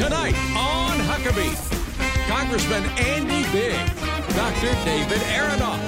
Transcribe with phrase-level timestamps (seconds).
[0.00, 1.54] Tonight on Huckabee,
[2.26, 4.00] Congressman Andy Biggs,
[4.34, 4.72] Dr.
[4.82, 5.78] David Aronoff,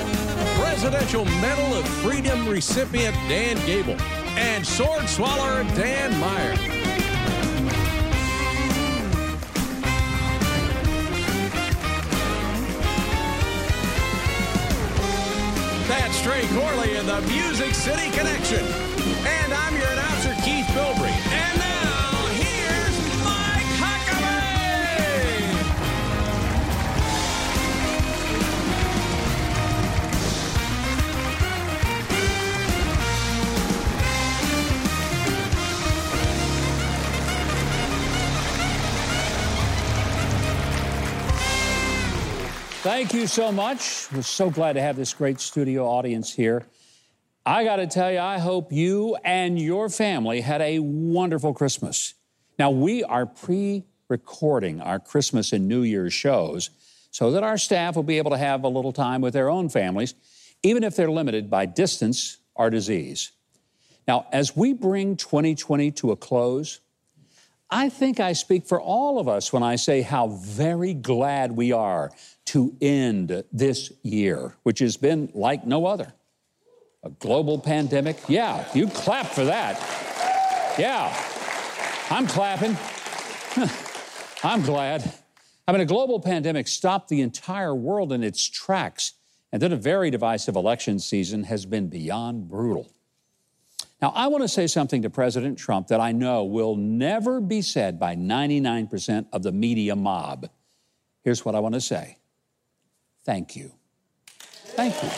[0.63, 3.99] Presidential Medal of Freedom recipient Dan Gable,
[4.37, 6.55] and sword swallower Dan Meyer.
[15.89, 18.63] That's Trey Corley in the Music City Connection.
[19.25, 20.12] And I'm your announcer,
[42.83, 44.11] Thank you so much.
[44.13, 46.67] We're so glad to have this great studio audience here.
[47.47, 52.15] I got to tell you, I hope you and your family had a wonderful Christmas.
[52.59, 56.71] Now, we are pre recording our Christmas and New Year's shows
[57.13, 59.69] so that our staff will be able to have a little time with their own
[59.69, 60.17] families,
[60.65, 63.31] even if they're limited by distance or disease.
[64.09, 66.81] Now, as we bring 2020 to a close,
[67.75, 71.73] I think I speak for all of us when I say how very glad we
[71.73, 72.13] are
[72.47, 76.13] to end this year, which has been like no other.
[77.03, 78.19] A global pandemic.
[78.29, 79.81] Yeah, you clap for that.
[80.79, 81.17] Yeah,
[82.11, 82.77] I'm clapping.
[84.45, 85.11] I'm glad.
[85.67, 89.15] I mean, a global pandemic stopped the entire world in its tracks,
[89.51, 92.91] and then a very divisive election season has been beyond brutal.
[94.03, 97.63] Now, I want to say something to President Trump that I know will never be
[97.63, 100.51] said by 99% of the media mob.
[101.23, 102.19] Here's what I want to say
[103.25, 103.71] Thank you.
[104.75, 105.09] Thank you.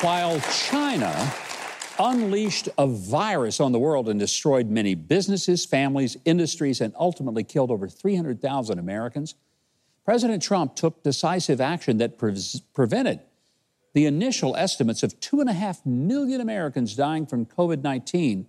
[0.00, 1.32] While China
[1.98, 7.70] unleashed a virus on the world and destroyed many businesses, families, industries, and ultimately killed
[7.70, 9.34] over 300,000 Americans,
[10.04, 12.36] President Trump took decisive action that pre-
[12.74, 13.20] prevented
[13.94, 18.46] the initial estimates of two and a half million Americans dying from COVID 19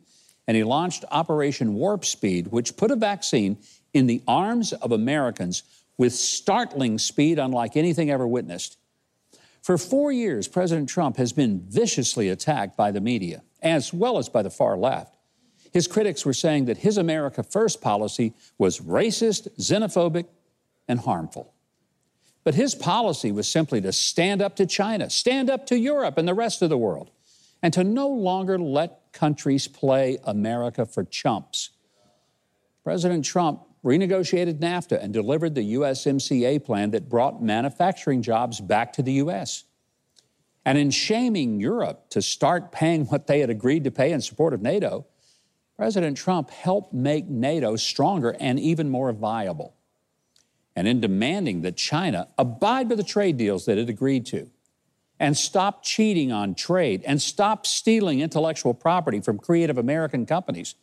[0.48, 3.58] and he launched Operation Warp Speed, which put a vaccine
[3.94, 5.64] in the arms of Americans
[5.98, 8.78] with startling speed unlike anything ever witnessed.
[9.62, 14.30] For four years, President Trump has been viciously attacked by the media, as well as
[14.30, 15.18] by the far left.
[15.74, 20.26] His critics were saying that his America First policy was racist, xenophobic,
[20.88, 21.54] and harmful.
[22.44, 26.28] But his policy was simply to stand up to China, stand up to Europe and
[26.28, 27.10] the rest of the world,
[27.64, 31.72] and to no longer let countries play America for chumps.
[32.84, 39.02] President Trump renegotiated NAFTA and delivered the USMCA plan that brought manufacturing jobs back to
[39.02, 39.64] the U.S.
[40.66, 44.54] And in shaming Europe to start paying what they had agreed to pay in support
[44.54, 45.06] of NATO,
[45.78, 49.76] President Trump helped make NATO stronger and even more viable.
[50.76, 54.50] And in demanding that China abide by the trade deals that it agreed to
[55.20, 60.76] and stop cheating on trade and stop stealing intellectual property from creative American companies,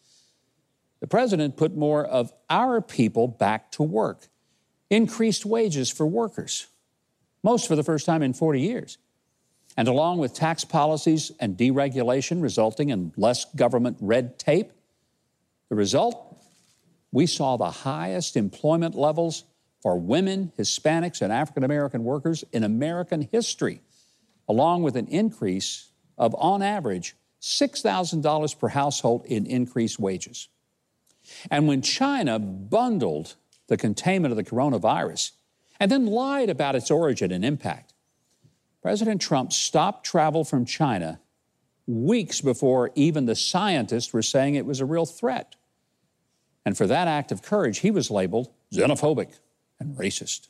[1.00, 4.28] the president put more of our people back to work,
[4.88, 6.68] increased wages for workers,
[7.42, 8.98] most for the first time in 40 years.
[9.76, 14.72] And along with tax policies and deregulation resulting in less government red tape,
[15.68, 16.38] the result,
[17.10, 19.44] we saw the highest employment levels
[19.82, 23.82] for women, Hispanics, and African American workers in American history,
[24.48, 30.48] along with an increase of, on average, $6,000 per household in increased wages.
[31.50, 33.34] And when China bundled
[33.66, 35.32] the containment of the coronavirus
[35.80, 37.94] and then lied about its origin and impact,
[38.82, 41.20] President Trump stopped travel from China
[41.86, 45.56] weeks before even the scientists were saying it was a real threat.
[46.64, 49.38] And for that act of courage, he was labeled xenophobic
[49.82, 50.48] and racist.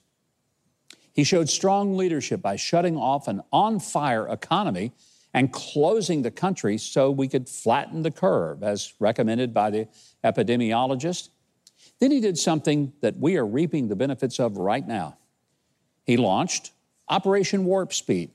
[1.13, 4.93] He showed strong leadership by shutting off an on fire economy
[5.35, 9.89] and closing the country so we could flatten the curve, as recommended by the
[10.25, 11.31] epidemiologist.
[12.01, 15.17] Then he did something that we are reaping the benefits of right now.
[16.05, 16.73] He launched
[17.09, 18.31] Operation Warp Speed,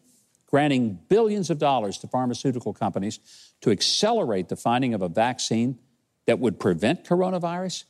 [0.48, 3.20] granting billions of dollars to pharmaceutical companies
[3.62, 5.78] to accelerate the finding of a vaccine
[6.26, 7.84] that would prevent coronavirus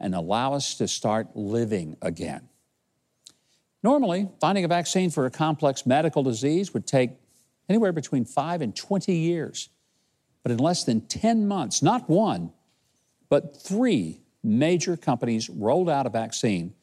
[0.00, 2.47] and allow us to start living again.
[3.82, 7.10] Normally, finding a vaccine for a complex medical disease would take
[7.68, 9.68] anywhere between 5 and 20 years.
[10.42, 12.52] But in less than 10 months, not one,
[13.28, 16.74] but three major companies rolled out a vaccine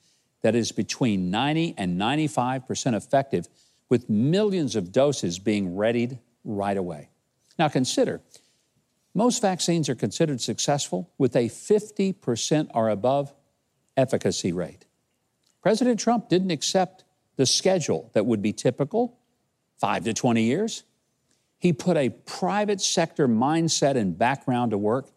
[0.41, 3.47] that is between 90 and 95% effective,
[3.89, 7.09] with millions of doses being readied right away.
[7.57, 8.21] Now consider
[9.13, 13.33] Most vaccines are considered successful with a 50% or above
[13.95, 14.84] efficacy rate.
[15.65, 17.05] President Trump didn't accept
[17.37, 19.17] the schedule that would be typical,
[19.79, 20.83] five to 20 years.
[21.57, 25.09] He put a private sector mindset and background to work,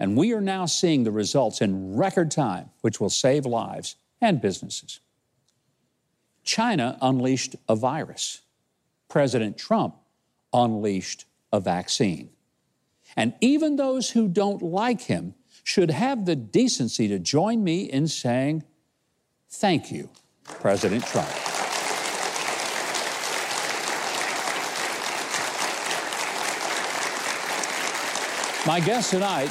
[0.00, 4.40] and we are now seeing the results in record time, which will save lives and
[4.40, 4.98] businesses.
[6.42, 8.40] China unleashed a virus.
[9.08, 9.94] President Trump
[10.52, 12.30] unleashed a vaccine.
[13.16, 18.08] And even those who don't like him should have the decency to join me in
[18.08, 18.64] saying,
[19.58, 20.08] Thank you,
[20.42, 21.28] President Trump.
[28.66, 29.50] My guest tonight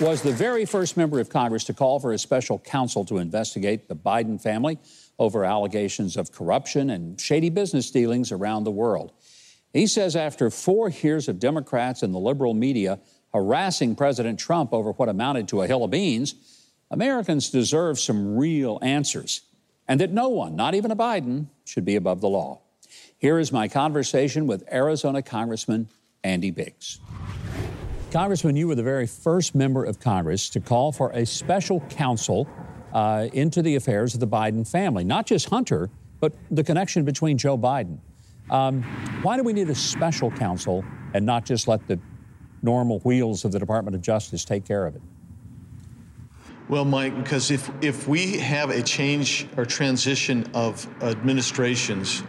[0.00, 3.86] was the very first member of Congress to call for a special counsel to investigate
[3.86, 4.78] the Biden family
[5.18, 9.12] over allegations of corruption and shady business dealings around the world.
[9.74, 12.98] He says after four years of Democrats and the liberal media
[13.34, 16.34] harassing President Trump over what amounted to a hill of beans,
[16.94, 19.40] Americans deserve some real answers,
[19.88, 22.60] and that no one, not even a Biden, should be above the law.
[23.18, 25.88] Here is my conversation with Arizona Congressman
[26.22, 27.00] Andy Biggs.
[28.12, 32.46] Congressman, you were the very first member of Congress to call for a special counsel
[32.92, 35.90] uh, into the affairs of the Biden family, not just Hunter,
[36.20, 37.98] but the connection between Joe Biden.
[38.50, 38.84] Um,
[39.22, 41.98] why do we need a special counsel and not just let the
[42.62, 45.02] normal wheels of the Department of Justice take care of it?
[46.66, 52.22] Well, Mike, because if, if we have a change or transition of administrations,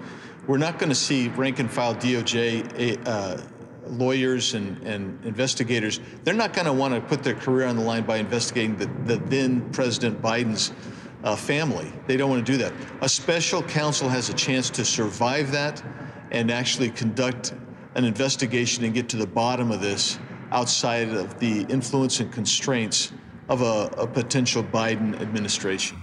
[0.46, 3.38] we're not going to see rank and file DOJ uh,
[3.88, 7.82] lawyers and, and investigators, they're not going to want to put their career on the
[7.82, 10.74] line by investigating the, the then President Biden's
[11.24, 11.94] uh, family.
[12.06, 12.74] They don't want to do that.
[13.02, 15.82] A special counsel has a chance to survive that
[16.32, 17.54] and actually conduct
[17.96, 20.20] an investigation and get to the bottom of this
[20.52, 23.14] outside of the influence and constraints
[23.50, 25.98] of a, a potential Biden administration.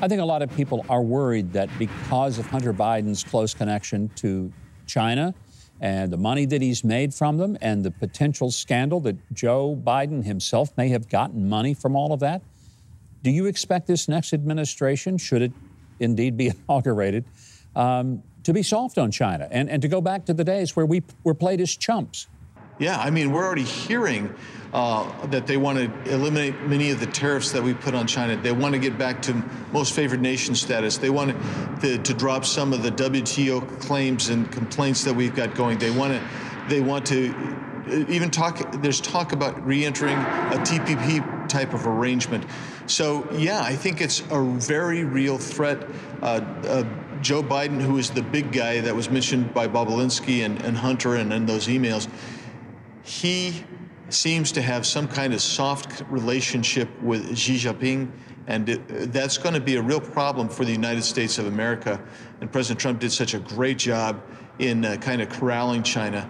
[0.00, 4.08] I think a lot of people are worried that because of Hunter Biden's close connection
[4.16, 4.52] to
[4.86, 5.34] China,
[5.82, 10.24] and the money that he's made from them and the potential scandal that Joe Biden
[10.24, 12.40] himself may have gotten money from all of that.
[13.24, 15.52] Do you expect this next administration, should it
[15.98, 17.24] indeed be inaugurated,
[17.74, 20.86] um, to be soft on China and, and to go back to the days where
[20.86, 22.28] we were played as chumps?
[22.82, 24.34] Yeah, I mean, we're already hearing
[24.72, 28.36] uh, that they want to eliminate many of the tariffs that we put on China.
[28.36, 29.40] They want to get back to
[29.70, 30.96] most favored nation status.
[30.98, 31.36] They want
[31.80, 35.78] to, to drop some of the WTO claims and complaints that we've got going.
[35.78, 36.28] They want to,
[36.68, 37.32] they want to
[37.86, 38.72] uh, even talk.
[38.82, 42.44] There's talk about re-entering a TPP type of arrangement.
[42.86, 45.86] So yeah, I think it's a very real threat.
[46.20, 46.24] Uh,
[46.66, 46.84] uh,
[47.20, 51.14] Joe Biden, who is the big guy that was mentioned by Bobulinski and, and Hunter
[51.14, 52.08] and in those emails,
[53.02, 53.64] he
[54.08, 58.10] seems to have some kind of soft relationship with Xi Jinping,
[58.46, 62.02] and it, that's going to be a real problem for the United States of America.
[62.40, 64.22] And President Trump did such a great job
[64.58, 66.28] in uh, kind of corralling China.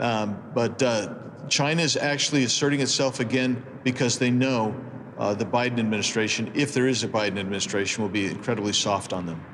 [0.00, 1.14] Um, but uh,
[1.48, 4.74] China is actually asserting itself again because they know
[5.18, 9.26] uh, the Biden administration, if there is a Biden administration, will be incredibly soft on
[9.26, 9.44] them.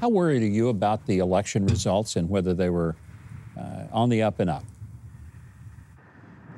[0.00, 2.94] How worried are you about the election results and whether they were
[3.58, 4.64] uh, on the up and up?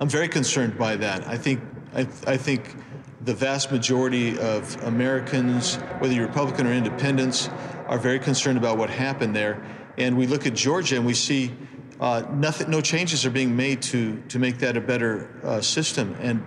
[0.00, 1.28] I'm very concerned by that.
[1.28, 1.60] I think
[1.94, 2.74] I, I think
[3.20, 7.50] the vast majority of Americans, whether you're Republican or Independents,
[7.86, 9.62] are very concerned about what happened there.
[9.98, 11.52] And we look at Georgia and we see
[12.00, 16.16] uh, nothing, no changes are being made to to make that a better uh, system.
[16.20, 16.42] And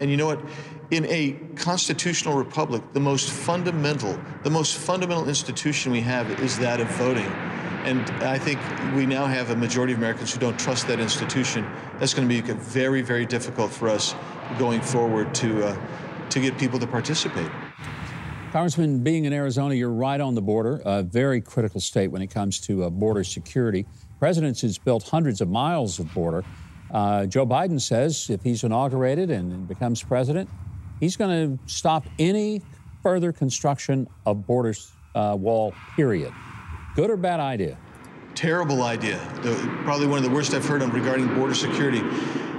[0.00, 0.40] and you know what?
[0.90, 6.78] In a constitutional republic, the most fundamental, the most fundamental institution we have is that
[6.78, 7.32] of voting.
[7.84, 8.60] And I think
[8.94, 11.68] we now have a majority of Americans who don't trust that institution.
[11.98, 14.14] That's going to be very, very difficult for us
[14.58, 15.76] going forward to, uh,
[16.30, 17.50] to get people to participate.
[18.52, 22.28] Congressman, being in Arizona, you're right on the border, a very critical state when it
[22.28, 23.86] comes to uh, border security.
[24.18, 26.44] President has built hundreds of miles of border.
[26.92, 30.48] Uh, Joe Biden says if he's inaugurated and becomes president,
[31.00, 32.62] he's going to stop any
[33.02, 34.74] further construction of border
[35.14, 36.32] uh, wall, period.
[36.94, 37.78] Good or bad idea?
[38.34, 39.16] Terrible idea.
[39.42, 42.02] The, probably one of the worst I've heard on regarding border security.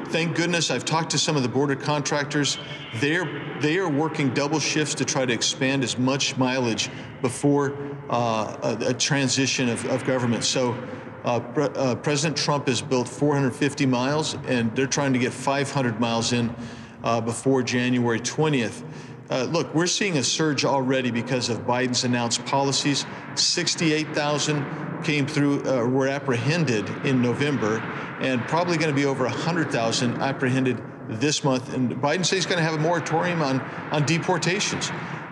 [0.08, 2.58] Thank goodness I've talked to some of the border contractors.
[2.96, 6.90] They're they are working double shifts to try to expand as much mileage
[7.22, 7.78] before
[8.10, 10.44] uh, a, a, transition of, of government.
[10.44, 10.76] So.
[11.24, 15.98] Uh, Pre- uh, President Trump has built 450 miles, and they're trying to get 500
[15.98, 16.54] miles in
[17.02, 18.84] uh, before January 20th.
[19.30, 23.06] Uh, look, we're seeing a surge already because of Biden's announced policies.
[23.36, 27.80] 68,000 came through, uh, were apprehended in November,
[28.20, 31.74] and probably going to be over 100,000 apprehended this month.
[31.74, 33.62] And Biden says he's going to have a moratorium on,
[33.92, 34.92] on deportations.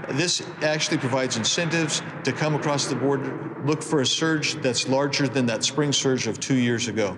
[0.09, 5.27] This actually provides incentives to come across the border, look for a surge that's larger
[5.27, 7.17] than that spring surge of two years ago.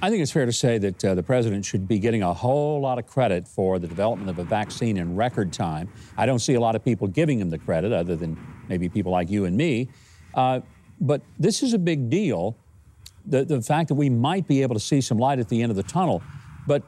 [0.00, 2.80] I think it's fair to say that uh, the president should be getting a whole
[2.80, 5.88] lot of credit for the development of a vaccine in record time.
[6.16, 8.38] I don't see a lot of people giving him the credit, other than
[8.68, 9.88] maybe people like you and me.
[10.34, 10.60] Uh,
[11.00, 12.56] but this is a big deal.
[13.26, 15.70] The, the fact that we might be able to see some light at the end
[15.70, 16.22] of the tunnel.
[16.64, 16.84] But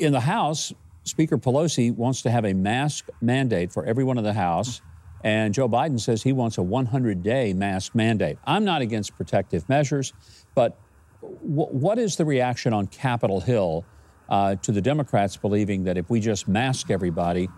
[0.00, 0.72] in the House,
[1.04, 4.80] Speaker Pelosi wants to have a mask mandate for everyone in the House.
[5.22, 8.38] And Joe Biden says he wants a 100 day mask mandate.
[8.44, 10.12] I'm not against protective measures,
[10.56, 10.76] but
[11.20, 13.84] what is the reaction on Capitol Hill
[14.28, 17.48] uh, to the Democrats believing that if we just mask everybody,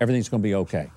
[0.00, 0.90] everything's going to be okay?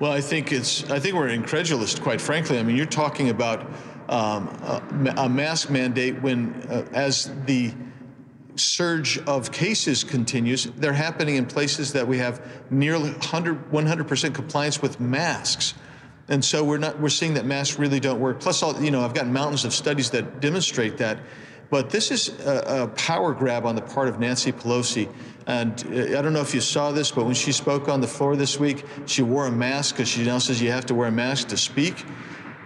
[0.00, 0.90] Well, I think it's.
[0.90, 2.58] I think we're incredulous, quite frankly.
[2.58, 3.60] I mean, you're talking about
[4.08, 7.72] um, a, a, mask mandate when, uh, as the
[8.56, 14.82] surge of cases continues, they're happening in places that we have nearly 100 100% compliance
[14.82, 15.74] with masks.
[16.32, 18.40] And so we're not we're seeing that masks really don't work.
[18.40, 21.18] Plus, all you know, I've got mountains of studies that demonstrate that.
[21.68, 25.12] But this is a, a power grab on the part of Nancy Pelosi.
[25.46, 28.06] And uh, I don't know if you saw this, but when she spoke on the
[28.06, 31.08] floor this week, she wore a mask because she now says you have to wear
[31.08, 32.02] a mask to speak.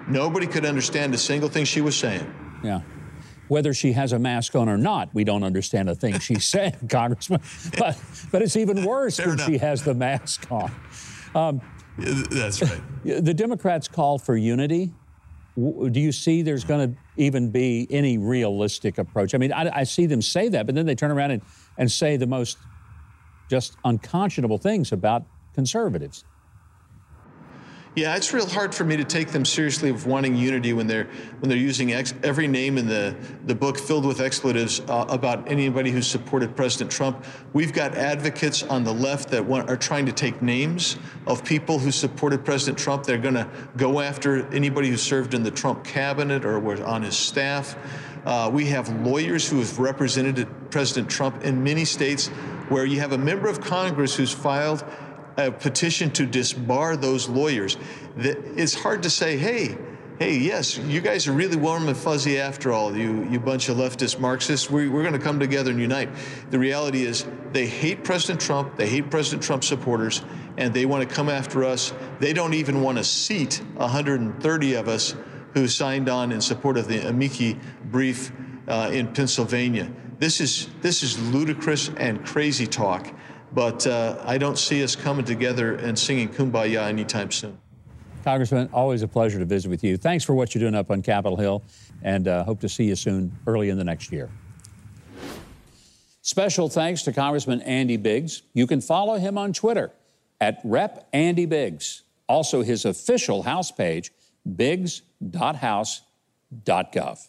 [0.07, 2.33] Nobody could understand a single thing she was saying.
[2.63, 2.83] Yeah.
[3.49, 6.77] Whether she has a mask on or not, we don't understand a thing she's saying,
[6.89, 7.41] Congressman.
[7.77, 7.99] But,
[8.31, 9.49] but it's even worse Fair when enough.
[9.49, 10.71] she has the mask on.
[11.35, 11.61] Um,
[11.99, 12.81] that's right.
[13.05, 14.93] The Democrats call for unity.
[15.57, 19.35] Do you see there's going to even be any realistic approach?
[19.35, 21.43] I mean, I, I, see them say that, but then they turn around and,
[21.79, 22.59] and say the most
[23.49, 25.25] just unconscionable things about
[25.55, 26.25] conservatives.
[27.97, 31.09] Yeah, it's real hard for me to take them seriously of wanting unity when they're
[31.41, 35.51] when they're using ex- every name in the the book filled with expletives uh, about
[35.51, 37.25] anybody who supported President Trump.
[37.55, 41.79] We've got advocates on the left that want, are trying to take names of people
[41.79, 43.05] who supported President Trump.
[43.05, 43.49] They're going to
[43.79, 47.77] go after anybody who served in the Trump cabinet or was on his staff.
[48.27, 52.27] Uh, we have lawyers who have represented President Trump in many states
[52.69, 54.85] where you have a member of Congress who's filed
[55.37, 57.77] a petition to disbar those lawyers.
[58.17, 59.77] That It's hard to say, hey,
[60.19, 63.77] hey, yes, you guys are really warm and fuzzy after all, you, you bunch of
[63.77, 64.71] leftist Marxists.
[64.71, 66.09] We, we're going to come together and unite.
[66.51, 70.23] The reality is they hate President Trump, they hate President Trump supporters,
[70.57, 71.93] and they want to come after us.
[72.19, 75.15] They don't even want to seat 130 of us
[75.53, 78.33] who signed on in support of the amici brief
[78.69, 79.91] uh, in Pennsylvania.
[80.19, 83.15] This is, this is ludicrous and crazy talk.
[83.57, 87.57] But uh, I don't see us coming together and singing Kumbaya anytime soon.
[88.23, 89.97] Congressman, always a pleasure to visit with you.
[89.97, 91.63] Thanks for what you're doing up on Capitol Hill,
[92.03, 94.29] and uh, hope to see you soon early in the next year.
[96.21, 98.43] Special thanks to Congressman Andy Biggs.
[98.53, 99.91] You can follow him on Twitter
[100.39, 102.03] at Rep Andy Biggs.
[102.29, 104.13] Also, his official House page,
[104.55, 107.27] biggs.house.gov.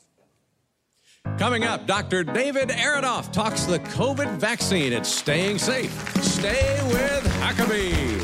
[1.37, 2.23] Coming up, Dr.
[2.23, 5.91] David Aronoff talks the COVID vaccine and staying safe.
[6.23, 8.17] Stay with Huckabee.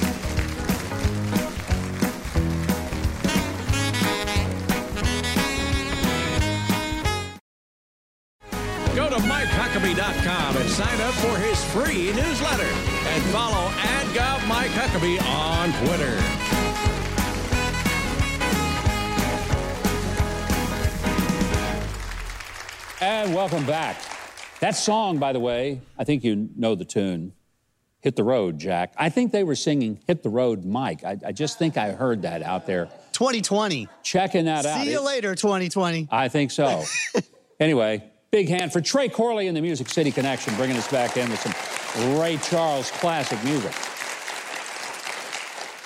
[8.96, 12.64] Go to MikeHuckabee.com and sign up for his free newsletter.
[12.64, 16.43] And follow AdGov Mike Huckabee on Twitter.
[23.04, 23.98] And welcome back.
[24.62, 27.34] That song, by the way, I think you know the tune.
[28.00, 28.94] Hit the Road, Jack.
[28.96, 31.04] I think they were singing Hit the Road, Mike.
[31.04, 32.86] I, I just think I heard that out there.
[33.12, 33.90] 2020.
[34.04, 34.84] Checking that See out.
[34.86, 36.08] See you it, later, 2020.
[36.10, 36.86] I think so.
[37.60, 41.30] anyway, big hand for Trey Corley and the Music City Connection, bringing us back in
[41.30, 43.74] with some Ray Charles classic music.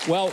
[0.07, 0.31] Well,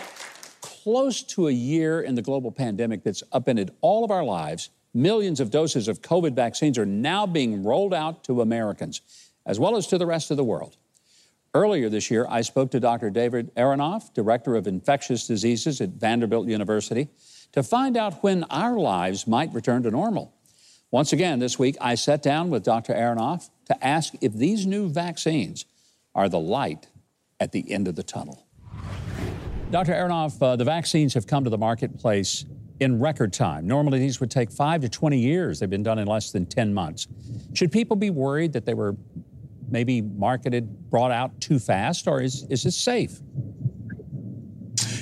[0.60, 5.40] close to a year in the global pandemic that's upended all of our lives Millions
[5.40, 9.00] of doses of COVID vaccines are now being rolled out to Americans,
[9.44, 10.76] as well as to the rest of the world.
[11.52, 13.10] Earlier this year, I spoke to Dr.
[13.10, 17.08] David Aronoff, Director of Infectious Diseases at Vanderbilt University,
[17.52, 20.32] to find out when our lives might return to normal.
[20.92, 22.94] Once again, this week, I sat down with Dr.
[22.94, 25.64] Aronoff to ask if these new vaccines
[26.14, 26.86] are the light
[27.40, 28.46] at the end of the tunnel.
[29.72, 29.92] Dr.
[29.92, 32.44] Aronoff, uh, the vaccines have come to the marketplace
[32.80, 33.66] in record time.
[33.66, 35.60] Normally, these would take five to 20 years.
[35.60, 37.06] They've been done in less than 10 months.
[37.52, 38.96] Should people be worried that they were
[39.70, 43.20] maybe marketed, brought out too fast, or is, is this safe?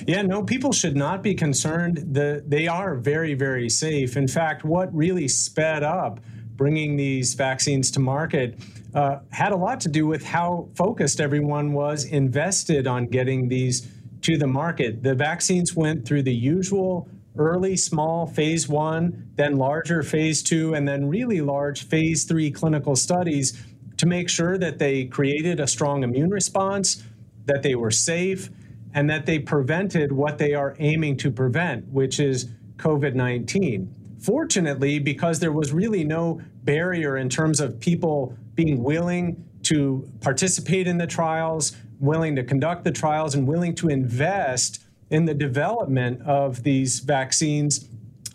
[0.07, 2.05] Yeah, no, people should not be concerned.
[2.13, 4.17] The, they are very, very safe.
[4.17, 6.21] In fact, what really sped up
[6.57, 8.59] bringing these vaccines to market
[8.95, 13.89] uh, had a lot to do with how focused everyone was invested on getting these
[14.21, 15.03] to the market.
[15.03, 20.87] The vaccines went through the usual early small phase one, then larger phase two, and
[20.87, 23.63] then really large phase three clinical studies
[23.97, 27.03] to make sure that they created a strong immune response,
[27.47, 28.51] that they were safe,
[28.95, 33.95] and that they prevented what they are aiming to prevent, which is COVID 19.
[34.21, 40.87] Fortunately, because there was really no barrier in terms of people being willing to participate
[40.87, 44.82] in the trials, willing to conduct the trials, and willing to invest
[45.13, 47.87] in the development of these vaccines,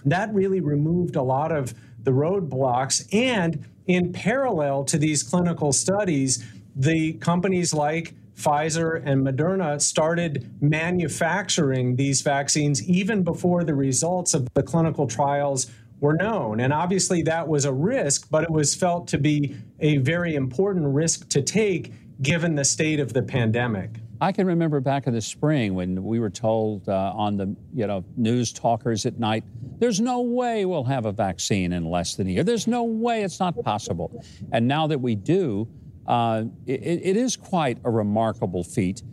[0.06, 3.08] that really removed a lot of the roadblocks.
[3.12, 11.96] And in parallel to these clinical studies, the companies like Pfizer and Moderna started manufacturing
[11.96, 16.60] these vaccines even before the results of the clinical trials were known.
[16.60, 20.86] And obviously, that was a risk, but it was felt to be a very important
[20.94, 21.92] risk to take
[22.22, 23.90] given the state of the pandemic.
[24.20, 27.86] I can remember back in the spring when we were told uh, on the you
[27.86, 29.44] know news talkers at night,
[29.80, 32.44] "There's no way we'll have a vaccine in less than a year.
[32.44, 35.68] There's no way it's not possible." And now that we do,
[36.08, 39.04] uh, it, it is quite a remarkable feat.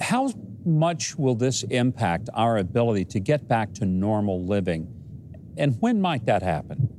[0.00, 0.30] How
[0.66, 4.92] much will this impact our ability to get back to normal living,
[5.56, 6.95] and when might that happen?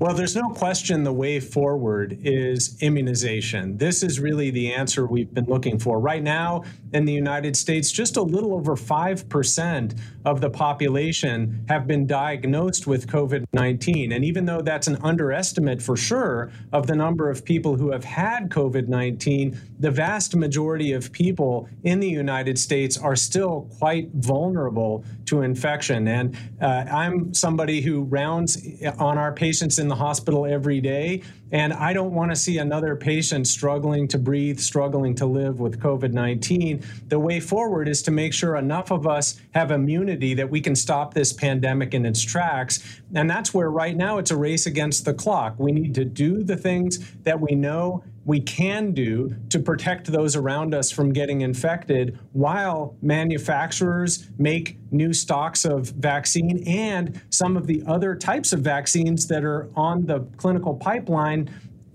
[0.00, 3.76] Well, there's no question the way forward is immunization.
[3.78, 5.98] This is really the answer we've been looking for.
[5.98, 6.62] Right now
[6.92, 12.86] in the United States, just a little over 5% of the population have been diagnosed
[12.86, 14.12] with COVID 19.
[14.12, 18.04] And even though that's an underestimate for sure of the number of people who have
[18.04, 24.10] had COVID 19, the vast majority of people in the United States are still quite
[24.14, 26.06] vulnerable to infection.
[26.06, 28.64] And uh, I'm somebody who rounds
[28.98, 31.22] on our patients in in the hospital every day.
[31.52, 35.80] And I don't want to see another patient struggling to breathe, struggling to live with
[35.80, 36.84] COVID 19.
[37.08, 40.76] The way forward is to make sure enough of us have immunity that we can
[40.76, 43.00] stop this pandemic in its tracks.
[43.14, 45.54] And that's where right now it's a race against the clock.
[45.58, 50.36] We need to do the things that we know we can do to protect those
[50.36, 57.66] around us from getting infected while manufacturers make new stocks of vaccine and some of
[57.66, 61.37] the other types of vaccines that are on the clinical pipeline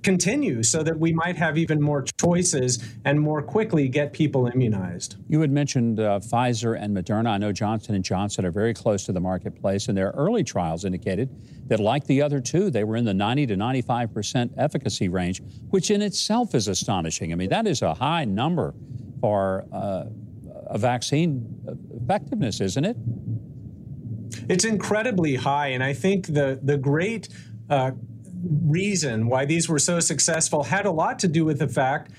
[0.04, 5.16] continue so that we might have even more choices and more quickly get people immunized.
[5.30, 7.30] You had mentioned uh, Pfizer and Moderna.
[7.30, 10.86] I know Johnson and Johnson are very close to the marketplace, and their early trials
[10.86, 11.30] indicated
[11.68, 15.42] that, like the other two, they were in the 90 to 95 percent efficacy range,
[15.70, 17.32] which in itself is astonishing.
[17.32, 18.76] I mean, that is a high number
[19.22, 20.06] for uh,
[20.68, 21.48] a vaccine
[21.96, 22.98] effectiveness, isn't it?
[24.50, 27.30] It's incredibly high, and I think the the great
[27.70, 27.92] uh,
[28.44, 32.12] reason why these were so successful had a lot to do with the fact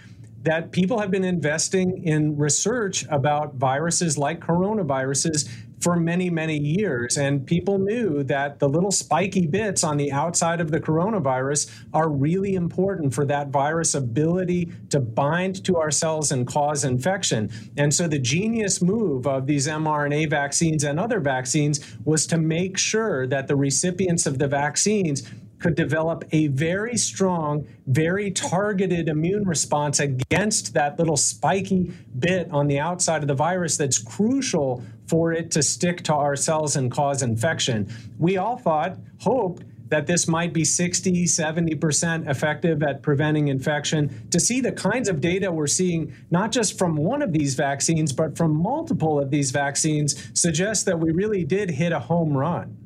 [0.43, 5.49] that people have been investing in research about viruses like coronaviruses
[5.81, 7.19] for many, many years.
[7.19, 12.09] And people knew that the little spiky bits on the outside of the coronavirus are
[12.09, 17.51] really important for that virus ability to bind to our cells and cause infection.
[17.77, 22.79] And so the genius move of these mRNA vaccines and other vaccines was to make
[22.79, 25.23] sure that the recipients of the vaccines
[25.64, 32.66] could develop a very strong, very targeted immune response against that little spiky bit on
[32.66, 36.90] the outside of the virus that's crucial for it to stick to our cells and
[36.92, 37.90] cause infection.
[38.18, 44.29] We all thought, hoped, that this might be 60, 70% effective at preventing infection.
[44.33, 48.12] To see the kinds of data we're seeing, not just from one of these vaccines,
[48.12, 52.84] but from multiple of these vaccines, suggests that we really did hit a home run.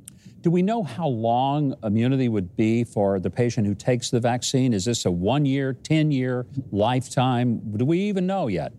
[0.48, 4.72] Do we know how long immunity would be for the patient who takes the vaccine?
[4.72, 7.60] Is this a one year, 10 year, lifetime?
[7.76, 8.72] Do we even know yet?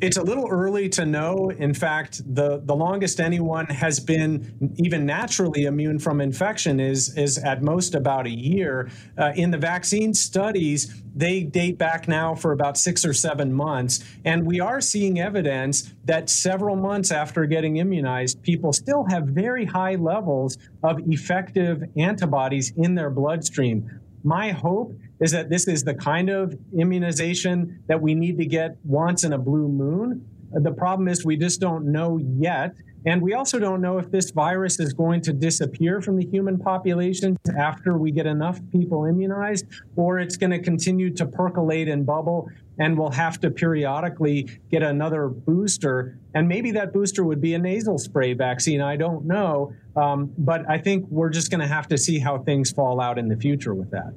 [0.00, 1.50] It's a little early to know.
[1.50, 7.38] In fact, the, the longest anyone has been even naturally immune from infection is, is
[7.38, 8.90] at most about a year.
[9.18, 14.04] Uh, in the vaccine studies, they date back now for about six or seven months.
[14.24, 19.64] And we are seeing evidence that several months after getting immunized, people still have very
[19.64, 24.00] high levels of effective antibodies in their bloodstream.
[24.24, 24.94] My hope
[25.24, 29.32] is that this is the kind of immunization that we need to get once in
[29.32, 30.22] a blue moon.
[30.52, 32.74] The problem is we just don't know yet.
[33.06, 36.58] And we also don't know if this virus is going to disappear from the human
[36.58, 39.64] population after we get enough people immunized,
[39.96, 44.82] or it's going to continue to percolate and bubble, and we'll have to periodically get
[44.82, 46.18] another booster.
[46.34, 48.82] And maybe that booster would be a nasal spray vaccine.
[48.82, 49.72] I don't know.
[49.96, 53.18] Um, but I think we're just going to have to see how things fall out
[53.18, 54.12] in the future with that.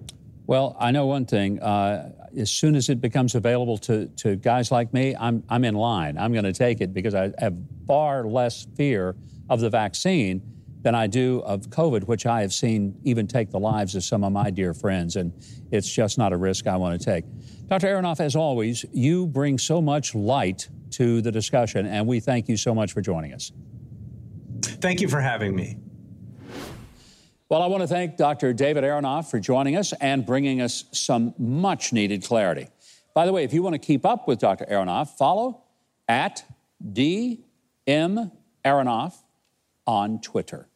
[0.47, 1.62] Well, I know one thing.
[1.62, 5.75] Uh, as soon as it becomes available to, to guys like me, I'm, I'm in
[5.75, 6.17] line.
[6.17, 7.53] I'm going to take it because I have
[7.86, 9.15] far less fear
[9.49, 10.41] of the vaccine
[10.83, 14.23] than I do of COVID, which I have seen even take the lives of some
[14.23, 15.17] of my dear friends.
[15.17, 15.33] And
[15.71, 17.25] it's just not a risk I want to take.
[17.67, 17.88] Dr.
[17.88, 22.55] Aronoff, as always, you bring so much light to the discussion, and we thank you
[22.55, 23.51] so much for joining us.
[24.62, 25.77] Thank you for having me.
[27.49, 28.51] Well, I want to thank Dr.
[28.51, 32.67] David Aronoff for joining us and bringing us some much needed clarity.
[33.13, 34.65] By the way, if you want to keep up with Dr.
[34.65, 35.63] Aronoff, follow
[36.10, 36.43] at
[36.83, 37.39] DM
[38.65, 39.15] Aronoff
[39.86, 40.67] on Twitter.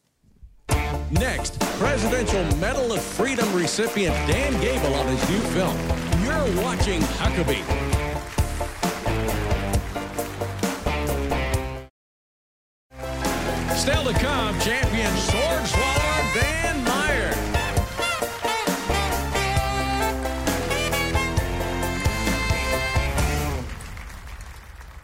[1.10, 5.76] Next, Presidential Medal of Freedom recipient Dan Gable on his new film.
[6.24, 7.91] You're watching Huckabee.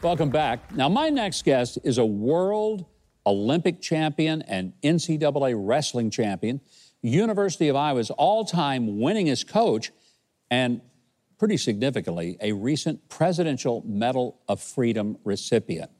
[0.00, 0.72] Welcome back.
[0.76, 2.86] Now, my next guest is a world
[3.26, 6.60] Olympic champion and NCAA wrestling champion,
[7.02, 9.90] University of Iowa's all time winningest coach,
[10.52, 10.80] and
[11.36, 15.90] pretty significantly, a recent Presidential Medal of Freedom recipient,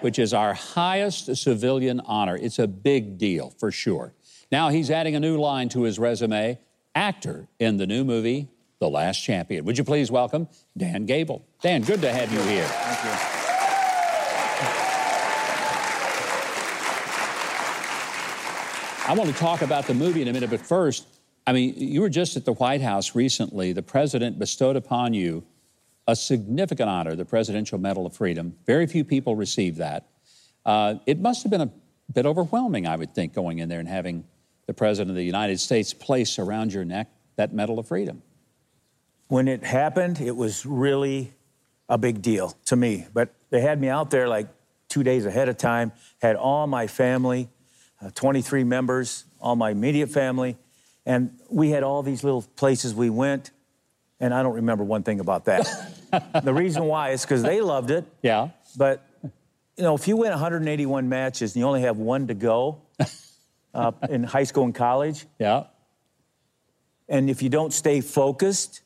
[0.00, 2.36] which is our highest civilian honor.
[2.36, 4.12] It's a big deal for sure.
[4.50, 6.58] Now he's adding a new line to his resume
[6.96, 8.48] actor in the new movie,
[8.80, 9.64] The Last Champion.
[9.64, 11.44] Would you please welcome Dan Gable?
[11.62, 12.64] Dan, good to have you here.
[12.64, 13.38] Thank you.
[19.08, 21.06] I want to talk about the movie in a minute, but first,
[21.46, 23.72] I mean, you were just at the White House recently.
[23.72, 25.44] The president bestowed upon you
[26.06, 28.54] a significant honor, the Presidential Medal of Freedom.
[28.66, 30.08] Very few people receive that.
[30.66, 31.70] Uh, it must have been a
[32.12, 34.24] bit overwhelming, I would think, going in there and having
[34.66, 38.22] the President of the United States place around your neck that Medal of Freedom.
[39.28, 41.32] When it happened, it was really
[41.88, 43.06] a big deal to me.
[43.12, 44.48] But they had me out there like
[44.88, 47.48] two days ahead of time, had all my family,
[48.02, 50.56] uh, 23 members, all my immediate family,
[51.04, 53.50] and we had all these little places we went,
[54.20, 55.68] and I don't remember one thing about that.
[56.42, 58.04] the reason why is because they loved it.
[58.22, 58.48] Yeah.
[58.76, 62.82] But, you know, if you win 181 matches and you only have one to go
[63.74, 65.64] uh, in high school and college, Yeah.
[67.08, 68.82] and if you don't stay focused,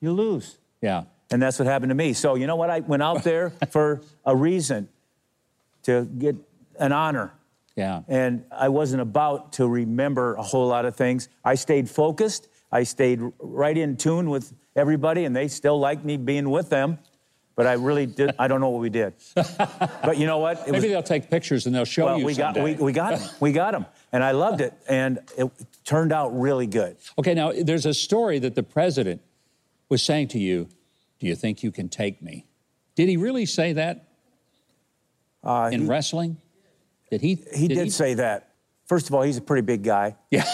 [0.00, 0.58] you lose.
[0.80, 1.04] Yeah.
[1.30, 2.12] And that's what happened to me.
[2.12, 2.70] So, you know what?
[2.70, 4.88] I went out there for a reason
[5.84, 6.36] to get
[6.78, 7.32] an honor.
[7.74, 8.02] Yeah.
[8.08, 11.28] And I wasn't about to remember a whole lot of things.
[11.44, 12.48] I stayed focused.
[12.72, 16.98] I stayed right in tune with everybody, and they still liked me being with them.
[17.54, 18.34] But I really did.
[18.38, 19.14] I don't know what we did.
[20.04, 20.68] But you know what?
[20.68, 23.18] It Maybe they'll take pictures and they'll show well, you we got we, we got
[23.18, 23.28] them.
[23.40, 25.50] We got them, and I loved it, and it
[25.84, 26.96] turned out really good.
[27.18, 29.20] Okay, now there's a story that the president
[29.88, 30.68] was saying to you,
[31.18, 32.46] Do you think you can take me?
[32.94, 34.08] Did he really say that
[35.42, 36.38] Uh, in he, wrestling?
[37.10, 37.38] Did he?
[37.54, 38.54] he did say that.
[38.86, 40.16] First of all, he's a pretty big guy.
[40.30, 40.44] Yeah.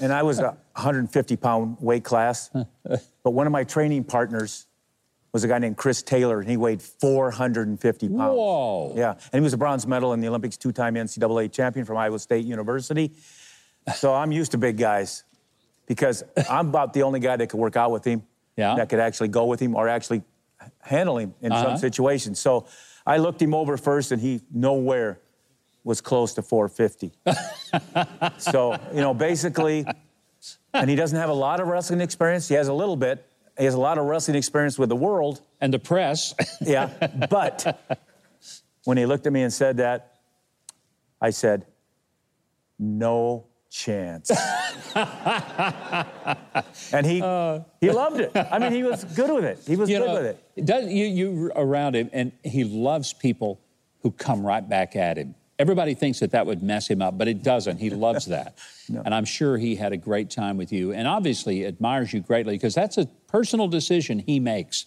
[0.00, 2.50] and I was a 150 pound weight class.
[2.84, 4.66] but one of my training partners
[5.32, 8.18] was a guy named Chris Taylor, and he weighed 450 pounds.
[8.18, 8.94] Whoa.
[8.96, 11.96] Yeah, and he was a bronze medal in the Olympics, two time NCAA champion from
[11.96, 13.12] Iowa State University.
[13.96, 15.24] So I'm used to big guys
[15.86, 18.22] because I'm about the only guy that could work out with him,
[18.56, 18.74] Yeah.
[18.76, 20.22] that could actually go with him or actually
[20.80, 21.64] handle him in Uh-huh.
[21.70, 22.38] some situations.
[22.38, 22.66] So
[23.06, 25.18] I looked him over first, and he nowhere
[25.84, 27.12] was close to 450.
[28.38, 29.84] so, you know, basically,
[30.72, 32.46] and he doesn't have a lot of wrestling experience.
[32.48, 33.26] He has a little bit.
[33.58, 35.40] He has a lot of wrestling experience with the world.
[35.60, 36.34] And the press.
[36.60, 36.86] Yeah.
[37.28, 37.80] But
[38.84, 40.18] when he looked at me and said that,
[41.20, 41.66] I said,
[42.78, 44.30] no chance.
[46.92, 47.16] and he
[47.80, 48.30] he loved it.
[48.36, 49.60] I mean, he was good with it.
[49.66, 50.66] He was good know, with it.
[50.66, 53.60] Does, you, you around him, and he loves people
[54.02, 55.34] who come right back at him.
[55.58, 57.78] Everybody thinks that that would mess him up, but it doesn't.
[57.78, 58.58] He loves that.
[58.92, 62.56] And I'm sure he had a great time with you and obviously admires you greatly
[62.56, 64.84] because that's a personal decision he makes.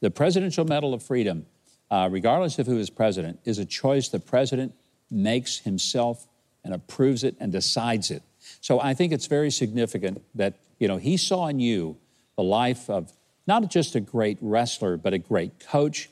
[0.00, 1.46] The Presidential Medal of Freedom,
[1.90, 4.72] uh, regardless of who is president, is a choice the president
[5.10, 6.28] makes himself
[6.64, 8.22] and approves it and decides it.
[8.60, 11.96] So I think it's very significant that, you know, he saw in you
[12.36, 13.12] the life of
[13.46, 16.08] not just a great wrestler, but a great coach,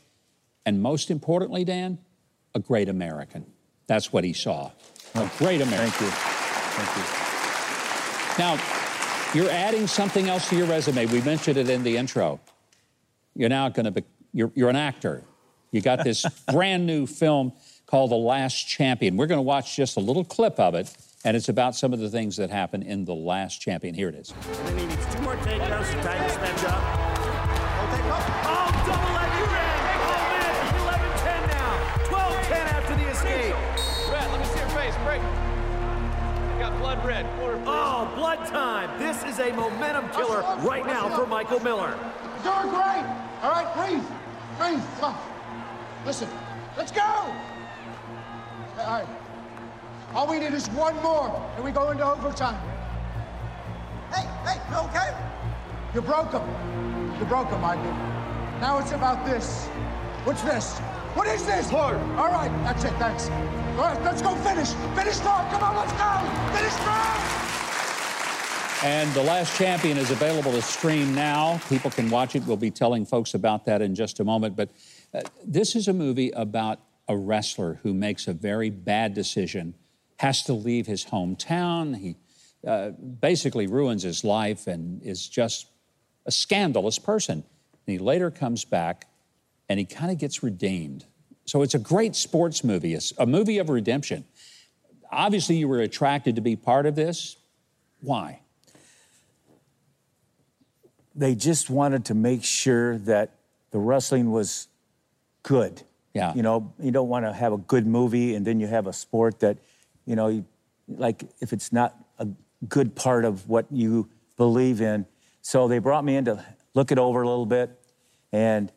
[0.67, 1.99] and most importantly, Dan,
[2.55, 3.47] a great American.
[3.87, 4.71] That's what he saw.
[5.15, 6.07] A great American.
[6.07, 7.03] Thank you.
[7.03, 8.45] Thank you.
[8.45, 8.79] Now,
[9.35, 11.07] you're adding something else to your resume.
[11.07, 12.41] We mentioned it in the intro.
[13.35, 15.23] You're now going to be, you're, you're an actor.
[15.71, 17.53] You got this brand new film
[17.89, 19.17] called The Last Champion.
[19.17, 21.99] We're going to watch just a little clip of it And it's about some of
[21.99, 23.95] the things that happen in The Last Champion.
[23.95, 24.31] Here it is.
[24.31, 26.81] And then he needs two more takedowns to tie this match up.
[28.45, 29.49] Oh, double leg kick!
[30.07, 31.71] Oh, 11-10 now.
[32.05, 33.55] 12-10 after the escape.
[34.13, 34.95] Red, let me see your face.
[35.03, 35.23] Break.
[36.53, 37.27] You got blood red.
[37.39, 37.63] Quarter.
[37.67, 38.99] Oh, blood time.
[38.99, 41.99] This is a momentum killer right now for Michael Miller.
[42.45, 43.05] You're doing great.
[43.43, 44.05] All right, breathe.
[44.59, 44.85] Breathe.
[45.01, 45.17] Come on.
[45.17, 46.05] Oh.
[46.07, 46.29] Listen,
[46.77, 47.35] let's go.
[48.79, 49.07] All right.
[50.15, 52.61] All we need is one more, and we go into overtime.
[54.13, 55.15] Hey, hey, you okay?
[55.95, 57.17] You broke him.
[57.19, 57.93] You broke him, Michael.
[58.61, 59.67] Now it's about this.
[60.25, 60.79] What's this?
[61.15, 61.73] What is this?
[61.73, 61.97] Lord.
[62.17, 63.29] All right, that's it, thanks.
[63.77, 64.71] All right, let's go finish.
[64.95, 65.51] Finish strong.
[65.51, 66.57] Come on, let's go.
[66.57, 67.39] Finish strong.
[68.85, 71.61] And The Last Champion is available to stream now.
[71.69, 72.47] People can watch it.
[72.47, 74.55] We'll be telling folks about that in just a moment.
[74.55, 74.71] But
[75.13, 79.75] uh, this is a movie about a wrestler who makes a very bad decision,
[80.19, 81.97] has to leave his hometown.
[81.97, 82.17] He
[82.67, 85.67] uh, basically ruins his life and is just
[86.27, 87.45] a scandalous person.
[87.87, 89.07] And he later comes back
[89.69, 91.07] and he kind of gets redeemed.
[91.47, 94.25] So it's a great sports movie, it's a movie of redemption.
[95.11, 97.37] Obviously, you were attracted to be part of this.
[98.03, 98.41] Why?
[101.15, 103.31] They just wanted to make sure that
[103.71, 104.69] the wrestling was
[105.43, 105.83] good.
[106.19, 106.35] Yeah.
[106.35, 108.93] You know, you don't want to have a good movie and then you have a
[108.93, 109.59] sport that,
[110.05, 110.45] you know, you,
[110.89, 112.27] like if it's not a
[112.69, 115.07] good part of what you believe in.
[115.43, 117.71] So they brought me in to look it over a little bit,
[118.33, 118.73] and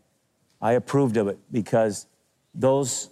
[0.61, 2.07] I approved of it because
[2.53, 3.09] those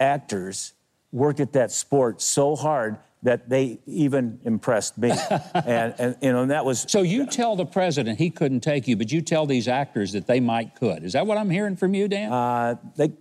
[0.00, 0.72] actors
[1.12, 5.10] worked at that sport so hard that they even impressed me.
[5.54, 6.86] and, and, you know, and that was.
[6.88, 10.26] So you tell the president he couldn't take you, but you tell these actors that
[10.26, 11.04] they might could.
[11.04, 12.32] Is that what I'm hearing from you, Dan?
[12.32, 13.12] Uh, they,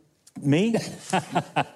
[0.43, 0.75] me?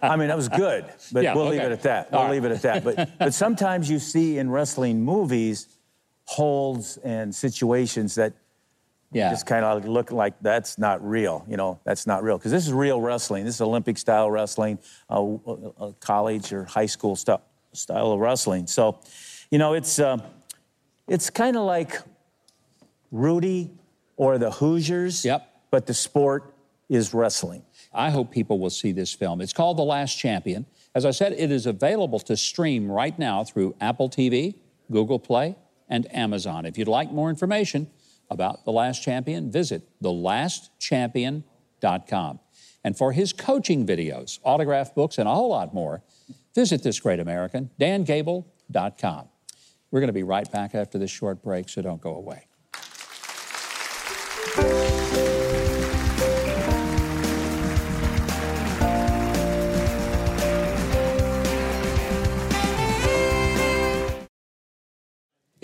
[0.01, 2.11] I mean, that was good, but Yeah, we'll leave it at that.
[2.11, 2.31] We'll right.
[2.31, 2.83] leave it at that.
[2.83, 5.67] But, but sometimes you see in wrestling movies
[6.25, 8.33] holds and situations that
[9.11, 9.29] yeah.
[9.29, 11.45] just kind of look like that's not real.
[11.47, 13.45] You know, that's not real because this is real wrestling.
[13.45, 17.41] This is Olympic style wrestling, uh, uh, college or high school st-
[17.73, 18.67] style of wrestling.
[18.67, 18.99] So,
[19.49, 20.17] you know, it's uh,
[21.07, 21.99] it's kind of like
[23.11, 23.71] Rudy
[24.15, 25.25] or the Hoosiers.
[25.25, 25.47] Yep.
[25.71, 26.53] But the sport
[26.89, 27.63] is wrestling.
[27.93, 29.39] I hope people will see this film.
[29.41, 30.65] It's called The Last Champion.
[30.95, 34.55] As I said, it is available to stream right now through Apple TV,
[34.89, 35.57] Google Play,
[35.89, 36.65] and Amazon.
[36.65, 37.89] If you'd like more information
[38.29, 42.39] about The Last Champion, visit thelastchampion.com.
[42.83, 46.01] And for his coaching videos, autograph books, and a whole lot more,
[46.55, 49.27] visit this great American, dangable.com.
[49.91, 52.47] We're going to be right back after this short break, so don't go away.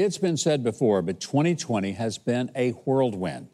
[0.08, 3.50] It's been said before, but 2020 has been a whirlwind.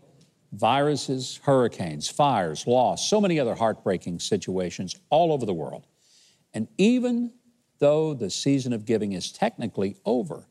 [0.51, 5.87] Viruses, hurricanes, fires, loss, so many other heartbreaking situations all over the world.
[6.53, 7.33] And even
[7.79, 10.47] though the season of giving is technically over,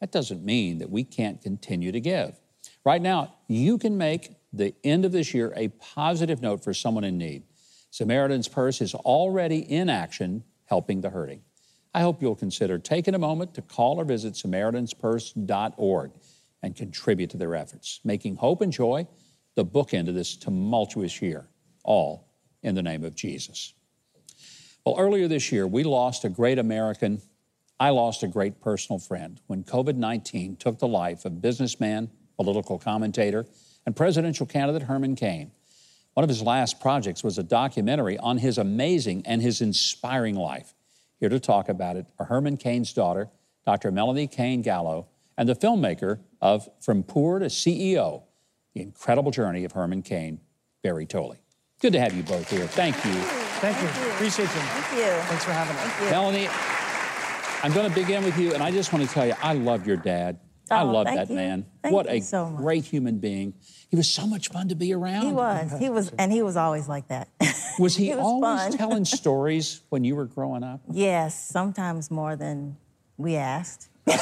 [0.00, 2.40] that doesn't mean that we can't continue to give.
[2.84, 7.04] Right now, you can make the end of this year a positive note for someone
[7.04, 7.44] in need.
[7.92, 11.42] Samaritan's Purse is already in action helping the hurting.
[11.96, 16.10] I hope you'll consider taking a moment to call or visit SamaritansPurse.org
[16.62, 19.06] and contribute to their efforts, making hope and joy
[19.54, 21.48] the bookend of this tumultuous year,
[21.84, 22.28] all
[22.62, 23.72] in the name of Jesus.
[24.84, 27.22] Well, earlier this year, we lost a great American.
[27.80, 32.78] I lost a great personal friend when COVID 19 took the life of businessman, political
[32.78, 33.46] commentator,
[33.86, 35.50] and presidential candidate Herman Cain.
[36.12, 40.74] One of his last projects was a documentary on his amazing and his inspiring life.
[41.18, 43.30] Here to talk about it are Herman Cain's daughter,
[43.64, 43.90] Dr.
[43.90, 48.24] Melanie Cain Gallo, and the filmmaker of From Poor to CEO
[48.74, 50.40] The Incredible Journey of Herman Cain,
[50.82, 51.38] Barry Tolley.
[51.80, 52.66] Good to have you both here.
[52.66, 53.14] Thank you.
[53.60, 53.88] Thank you.
[54.10, 54.48] Appreciate you.
[54.48, 55.22] Thank you.
[55.22, 56.10] Thanks for having us.
[56.10, 56.48] Melanie,
[57.62, 59.86] I'm going to begin with you, and I just want to tell you, I love
[59.86, 60.38] your dad.
[60.70, 61.36] I Oh, love that you.
[61.36, 61.66] man.
[61.82, 63.54] Thank what a so great human being.
[63.88, 65.26] He was so much fun to be around.
[65.26, 65.72] He was.
[65.78, 67.28] He was, and he was always like that.
[67.78, 70.80] Was he, He was always telling stories when you were growing up?
[70.90, 72.78] yes, sometimes more than
[73.18, 73.88] we asked.
[74.06, 74.14] but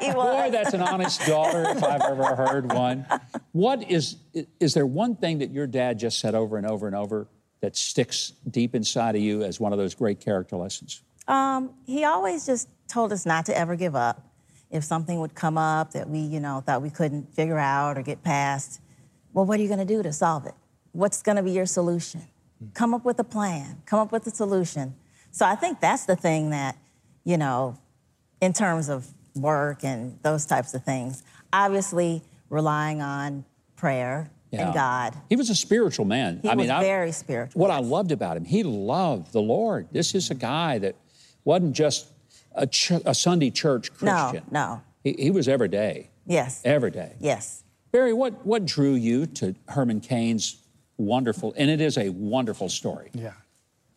[0.00, 0.14] he was.
[0.14, 3.04] Boy, that's an honest daughter if I've ever heard one.
[3.52, 4.16] What is
[4.60, 7.26] is there one thing that your dad just said over and over and over
[7.60, 11.02] that sticks deep inside of you as one of those great character lessons?
[11.28, 14.26] Um, he always just told us not to ever give up.
[14.70, 18.02] If something would come up that we, you know, thought we couldn't figure out or
[18.02, 18.80] get past,
[19.32, 20.54] well, what are you going to do to solve it?
[20.92, 22.22] What's going to be your solution?
[22.60, 22.68] Hmm.
[22.74, 23.82] Come up with a plan.
[23.86, 24.94] Come up with a solution.
[25.32, 26.76] So I think that's the thing that
[27.24, 27.76] you know,
[28.40, 31.22] in terms of work and those types of things.
[31.52, 33.44] Obviously, relying on
[33.76, 34.64] prayer Yeah.
[34.66, 35.14] and God.
[35.28, 36.40] He was a spiritual man.
[36.42, 37.60] He I mean, was I- very spiritual.
[37.60, 39.88] What I loved about him, he loved the Lord.
[39.92, 40.96] This is a guy that
[41.44, 42.06] wasn't just
[42.54, 44.44] a, ch- a Sunday church Christian.
[44.50, 44.82] no.
[45.02, 46.60] He, he was every day, Yes.
[46.64, 47.14] every day.
[47.20, 47.64] Yes.
[47.92, 50.56] Barry, what, what drew you to Herman Cain's
[50.98, 53.10] wonderful, and it is a wonderful story.
[53.14, 53.32] Yeah.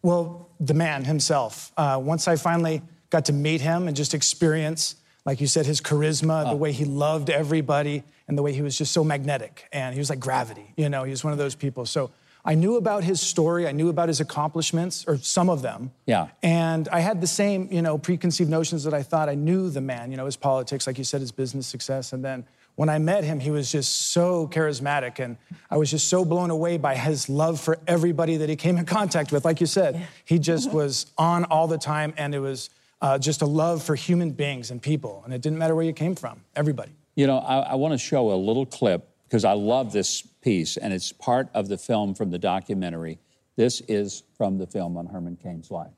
[0.02, 1.72] Well, the man himself.
[1.78, 5.80] Uh, once I finally got to meet him and just experience, like you said, his
[5.82, 9.68] charisma, the way he loved everybody, and the way he was just so magnetic.
[9.72, 11.86] And he was like gravity, you know, he was one of those people.
[11.86, 12.12] So
[12.46, 15.92] I knew about his story, I knew about his accomplishments, or some of them.
[16.06, 16.28] Yeah.
[16.42, 19.80] And I had the same, you know, preconceived notions that I thought I knew the
[19.80, 22.12] man, you know, his politics, like you said, his business success.
[22.12, 25.24] And then when I met him, he was just so charismatic.
[25.24, 25.38] And
[25.72, 28.86] I was just so blown away by his love for everybody that he came in
[28.86, 29.46] contact with.
[29.46, 32.14] Like you said, he just was on all the time.
[32.18, 35.22] And it was uh, just a love for human beings and people.
[35.24, 36.92] And it didn't matter where you came from, everybody.
[37.16, 40.78] You know, I, I want to show a little clip because I love this piece,
[40.78, 43.18] and it's part of the film from the documentary.
[43.56, 45.96] This is from the film on Herman Cain's life.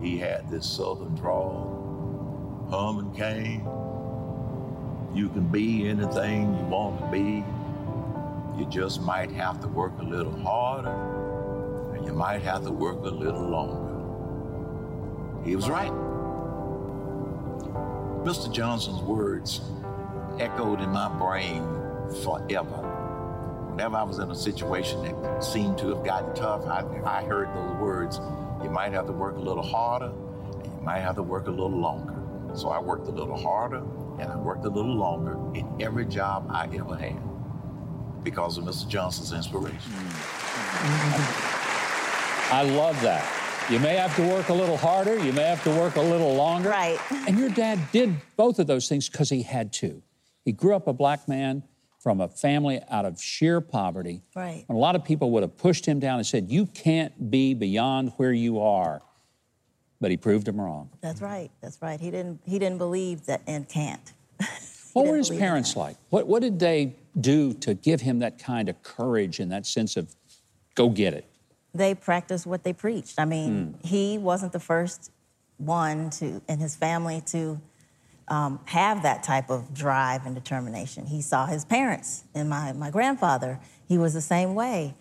[0.00, 3.60] He had this southern drawl, Herman Cain.
[5.14, 7.44] You can be anything you want to be.
[8.58, 13.04] You just might have to work a little harder, and you might have to work
[13.04, 15.44] a little longer.
[15.44, 15.92] He was right.
[18.24, 18.50] Mr.
[18.50, 19.60] Johnson's words
[20.40, 21.85] echoed in my brain
[22.22, 22.82] forever.
[23.70, 27.48] Whenever I was in a situation that seemed to have gotten tough, I, I heard
[27.54, 28.20] those words.
[28.62, 30.12] You might have to work a little harder,
[30.62, 32.14] and you might have to work a little longer.
[32.54, 33.82] So I worked a little harder,
[34.18, 37.20] and I worked a little longer in every job I ever had
[38.24, 38.88] because of Mr.
[38.88, 39.92] Johnson's inspiration.
[42.50, 43.24] I love that.
[43.70, 46.34] You may have to work a little harder, you may have to work a little
[46.34, 46.70] longer.
[46.70, 46.98] Right.
[47.26, 50.02] And your dad did both of those things because he had to.
[50.44, 51.64] He grew up a black man
[51.98, 54.22] from a family out of sheer poverty.
[54.34, 54.64] Right.
[54.68, 57.54] And a lot of people would have pushed him down and said, You can't be
[57.54, 59.02] beyond where you are.
[60.00, 60.90] But he proved them wrong.
[61.00, 61.50] That's right.
[61.62, 61.98] That's right.
[61.98, 64.12] He didn't he didn't believe that and can't.
[64.92, 65.80] What were his parents that.
[65.80, 65.96] like?
[66.08, 69.94] What, what did they do to give him that kind of courage and that sense
[69.98, 70.16] of
[70.74, 71.26] go get it?
[71.74, 73.20] They practiced what they preached.
[73.20, 73.86] I mean, Hmm.
[73.86, 75.10] he wasn't the first
[75.58, 77.60] one to in his family to
[78.28, 81.06] um, have that type of drive and determination.
[81.06, 83.60] He saw his parents and my, my grandfather.
[83.86, 84.94] He was the same way.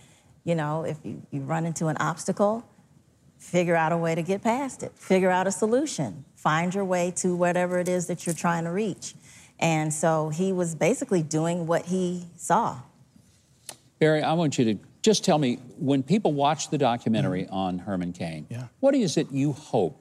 [0.44, 2.68] You know, if you, you run into an obstacle,
[3.40, 7.12] figure out a way to get past it, figure out a solution, find your way
[7.18, 9.16] to whatever it is that you're trying to reach.
[9.60, 12.80] And so he was basically doing what he saw.
[14.00, 18.12] Barry, I want you to just tell me when people watch the documentary on Herman
[18.12, 18.68] Cain, Yeah.
[18.82, 20.00] what is it you hope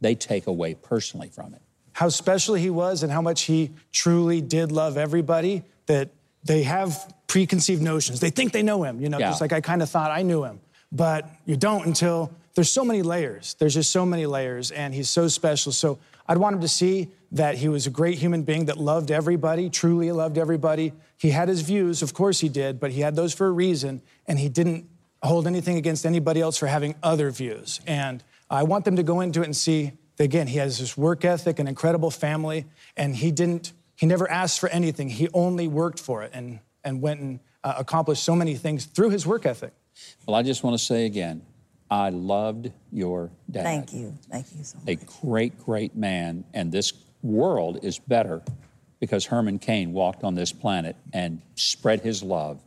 [0.00, 1.62] they take away personally from it?
[1.92, 6.08] How special he was and how much he truly did love everybody that
[6.44, 8.20] they have preconceived notions.
[8.20, 9.28] They think they know him you know Yeah.
[9.30, 10.60] just like i kind of thought i knew him.
[10.92, 13.54] But you don't until there's so many layers.
[13.60, 15.72] There's just so many layers and he's so special.
[15.72, 15.98] So
[16.28, 19.70] i'd want him to see that he was a great human being that loved everybody
[19.70, 20.92] truly loved everybody.
[21.18, 24.02] He had his views of course he did but he had those for a reason
[24.26, 24.88] and he didn't
[25.22, 27.80] hold anything against anybody else for having other views.
[27.86, 31.24] And i want them to go into it and see again, he has this work
[31.24, 35.08] ethic, an incredible family, and he didn't, he never asked for anything.
[35.08, 39.10] He only worked for it and, and went and uh, accomplished so many things through
[39.10, 39.72] his work ethic.
[40.26, 41.42] Well, I just want to say again,
[41.90, 43.64] I loved your dad.
[43.64, 44.14] Thank you.
[44.30, 44.88] Thank you so much.
[44.88, 46.44] A great, great man.
[46.54, 48.42] And this world is better
[49.00, 52.60] because Herman Cain walked on this planet and spread his love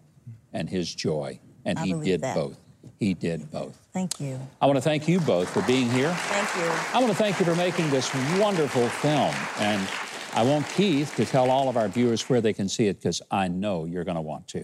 [0.51, 1.39] and his joy.
[1.63, 2.35] And I he did that.
[2.35, 2.57] both.
[3.03, 3.77] He did both.
[3.91, 4.39] Thank you.
[4.61, 6.11] I want to thank you both for being here.
[6.11, 6.71] Thank you.
[6.93, 9.35] I want to thank you for making this wonderful film.
[9.59, 9.85] And
[10.33, 13.21] I want Keith to tell all of our viewers where they can see it because
[13.29, 14.63] I know you're going to want to.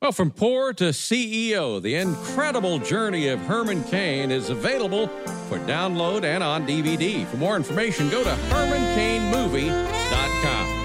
[0.00, 5.08] Well, from poor to CEO, the incredible journey of Herman Cain is available
[5.48, 7.26] for download and on DVD.
[7.26, 10.76] For more information, go to hermancainmovie.com.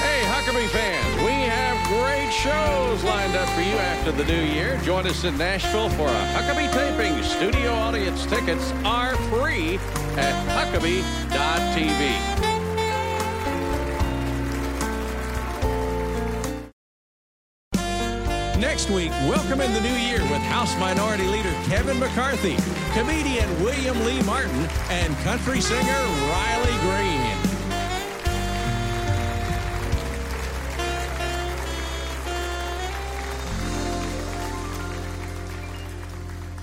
[0.00, 1.11] Hey, Huckabee fans, we have great
[2.32, 4.78] shows lined up for you after the new year.
[4.84, 7.22] Join us in Nashville for a Huckabee taping.
[7.22, 9.76] Studio audience tickets are free
[10.16, 12.42] at huckabee.tv.
[18.58, 22.56] Next week, welcome in the new year with House Minority Leader Kevin McCarthy,
[22.94, 26.51] comedian William Lee Martin, and country singer Riley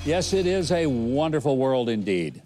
[0.10, 2.41] Yes, it is a wonderful world indeed.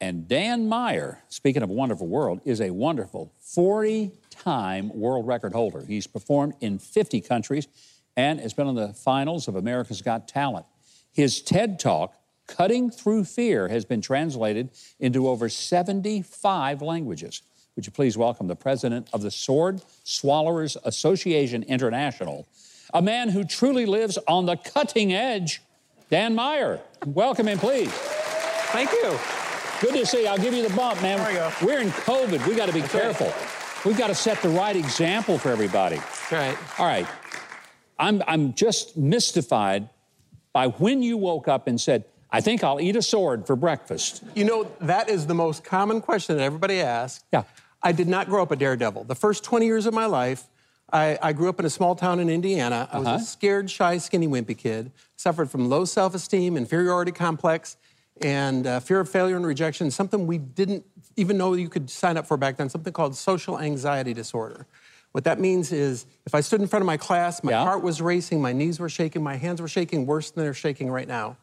[0.00, 5.52] And Dan Meyer, speaking of a wonderful world, is a wonderful 40 time world record
[5.52, 5.84] holder.
[5.86, 7.68] He's performed in 50 countries
[8.16, 10.66] and has been on the finals of America's Got Talent.
[11.12, 12.16] His TED Talk,
[12.48, 17.42] Cutting Through Fear, has been translated into over 75 languages.
[17.76, 22.48] Would you please welcome the president of the Sword Swallowers Association International,
[22.92, 25.62] a man who truly lives on the cutting edge,
[26.10, 26.80] Dan Meyer.
[27.06, 27.90] Welcome him, please.
[27.92, 29.18] Thank you.
[29.80, 30.28] Good to see you.
[30.28, 31.18] I'll give you the bump, man.
[31.18, 31.52] There we go.
[31.62, 32.46] We're in COVID.
[32.46, 33.32] We got to be That's careful.
[33.84, 35.96] We've got to set the right example for everybody.
[35.96, 36.58] That's right.
[36.78, 37.06] All right.
[37.98, 39.88] I'm, I'm just mystified
[40.52, 44.24] by when you woke up and said, I think I'll eat a sword for breakfast.
[44.34, 47.24] You know, that is the most common question that everybody asks.
[47.32, 47.44] Yeah.
[47.82, 49.04] I did not grow up a daredevil.
[49.04, 50.44] The first 20 years of my life,
[50.92, 52.88] I, I grew up in a small town in Indiana.
[52.92, 53.16] I was Uh-huh.
[53.16, 54.92] a scared, shy, skinny, wimpy kid.
[55.16, 57.76] Suffered from low self-esteem, inferiority complex,
[58.20, 59.90] and uh, fear of failure and rejection.
[59.90, 60.84] Something we didn't
[61.16, 62.68] even know you could sign up for back then.
[62.68, 64.66] Something called social anxiety disorder.
[65.12, 67.64] What that means is, if I stood in front of my class, my Yeah.
[67.64, 70.90] heart was racing, my knees were shaking, my hands were shaking worse than they're shaking
[70.90, 71.36] right now.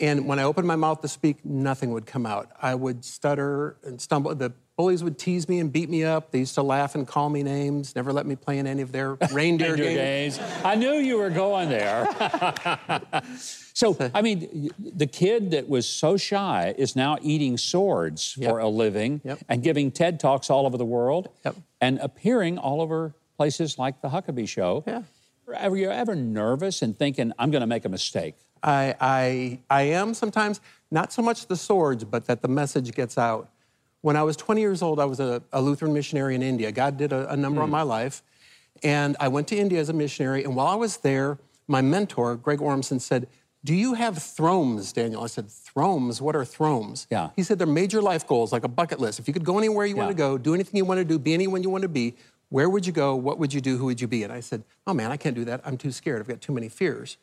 [0.00, 2.50] And when I opened my mouth to speak, nothing would come out.
[2.60, 4.34] I would stutter and stumble.
[4.34, 6.30] The bullies would tease me and beat me up.
[6.30, 8.92] They used to laugh and call me names, never let me play in any of
[8.92, 10.38] their reindeer, Reindeer games.
[10.38, 10.50] games.
[10.64, 12.06] I knew you were going there.
[13.74, 18.68] so, I mean, the kid that was so shy is now eating swords for a
[18.68, 19.38] living Yep.
[19.48, 21.56] and giving TED Talks all over the world Yep.
[21.80, 24.84] and appearing all over places like the Huckabee Show.
[24.86, 25.02] Yeah.
[25.56, 28.36] Are you ever nervous and thinking, I'm going to make a mistake?
[28.62, 30.60] I, I, I am sometimes,
[30.92, 33.50] not so much the swords, but that the message gets out.
[34.00, 36.70] When I was 20 years old, I was a, a Lutheran missionary in India.
[36.70, 37.72] God did a, a number on hmm.
[37.72, 38.22] my life.
[38.82, 40.44] And I went to India as a missionary.
[40.44, 43.28] And while I was there, my mentor, Greg Ormson, said,
[43.64, 45.24] Do you have thromes, Daniel?
[45.24, 46.22] I said, Thromes?
[46.22, 47.06] What are thromes?
[47.10, 47.30] Yeah.
[47.36, 49.18] He said they're major life goals, like a bucket list.
[49.18, 51.18] If you could go anywhere you want to go, do anything you want to do,
[51.18, 52.14] be anyone you want to be,
[52.50, 53.14] where would you go?
[53.14, 53.76] What would you do?
[53.76, 54.22] Who would you be?
[54.22, 55.60] And I said, Oh man, I can't do that.
[55.64, 56.20] I'm too scared.
[56.20, 57.16] I've got too many fears.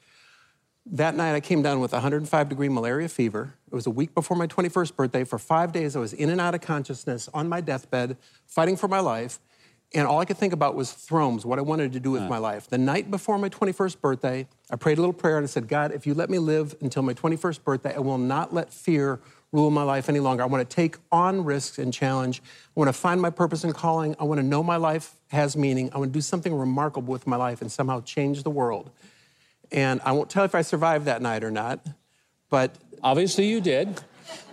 [0.92, 3.56] That night, I came down with 105 degree malaria fever.
[3.72, 5.24] It was a week before my 21st birthday.
[5.24, 8.88] For five days, I was in and out of consciousness on my deathbed, fighting for
[8.88, 9.40] my life.
[9.96, 12.38] And all I could think about was thromes, what I wanted to do with my
[12.38, 12.68] life.
[12.68, 15.92] The night before my 21st birthday, I prayed a little prayer and I said, God,
[15.92, 19.20] if you let me live until my 21st birthday, I will not let fear
[19.52, 20.44] rule my life any longer.
[20.44, 22.42] I want to take on risks and challenge.
[22.46, 24.16] I want to find my purpose and calling.
[24.20, 25.90] I want to know my life has meaning.
[25.94, 28.92] I want to do something remarkable with my life and somehow change the world.
[29.72, 31.86] And I won't tell if I survived that night or not,
[32.50, 34.02] but Obviously, you did.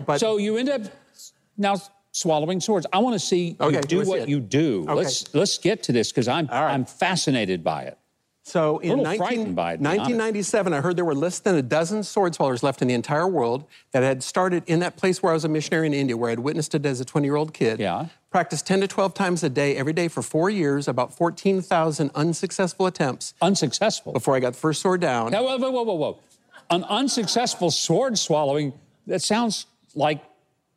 [0.06, 0.82] But- so you end up
[1.56, 1.76] now
[2.12, 2.86] swallowing swords.
[2.92, 4.82] I want to see Okay, you do what you do.
[4.82, 4.92] Okay.
[4.92, 6.72] Let's let's get to this because I'm right.
[6.74, 7.96] I'm fascinated by it.
[8.44, 10.00] So in little 19 frightened by it, to be honest.
[10.10, 13.26] 1997, I heard there were less than a dozen sword swallowers left in the entire
[13.26, 16.30] world that had started in that place where I was a missionary in India, where
[16.30, 17.80] I'd witnessed it as a 20 year old kid.
[17.80, 18.08] Yeah.
[18.33, 22.87] Practiced 10 to 12 times a day, every day for four years, about 14,000 unsuccessful
[22.87, 24.14] attempts Unsuccessful.
[24.14, 25.33] before I got the first sword down.
[25.33, 26.18] Now, whoa, whoa, whoa, whoa, whoa.
[26.70, 28.72] An unsuccessful sword swallowing,
[29.07, 30.24] that sounds like,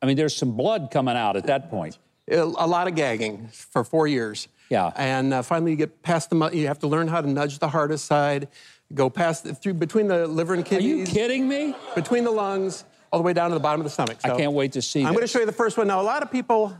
[0.01, 1.97] I mean, there's some blood coming out at that point.
[2.29, 4.49] a lot of gagging for four years.
[4.69, 4.91] Yeah.
[4.97, 6.49] And uh, finally, you get past the.
[6.51, 8.49] You have to learn how to nudge the heart aside,
[8.93, 10.91] go past the, through between the liver and kidneys.
[10.91, 11.73] Are you kidding me?
[11.93, 12.83] Between the lungs,
[13.13, 14.17] all the way down to the bottom of the stomach.
[14.25, 15.87] I can't wait to see I'm going to show you the first one.
[15.87, 16.75] Now, a lot of people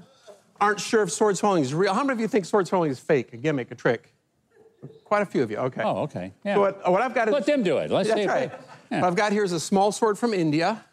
[0.60, 1.94] aren't sure if sword swallowing is real.
[1.94, 4.12] How many of you think sword swallowing is fake, a gimmick, a trick?
[5.04, 5.58] Quite a few of you.
[5.58, 5.82] Okay.
[5.84, 6.32] Oh, okay.
[6.44, 6.56] Yeah.
[6.56, 7.34] So what, what I've got is.
[7.34, 7.92] Let them do it.
[7.92, 8.52] Let's That's see right.
[8.52, 8.58] they-
[8.92, 9.02] yeah.
[9.02, 10.86] What I've got here is a small sword from India.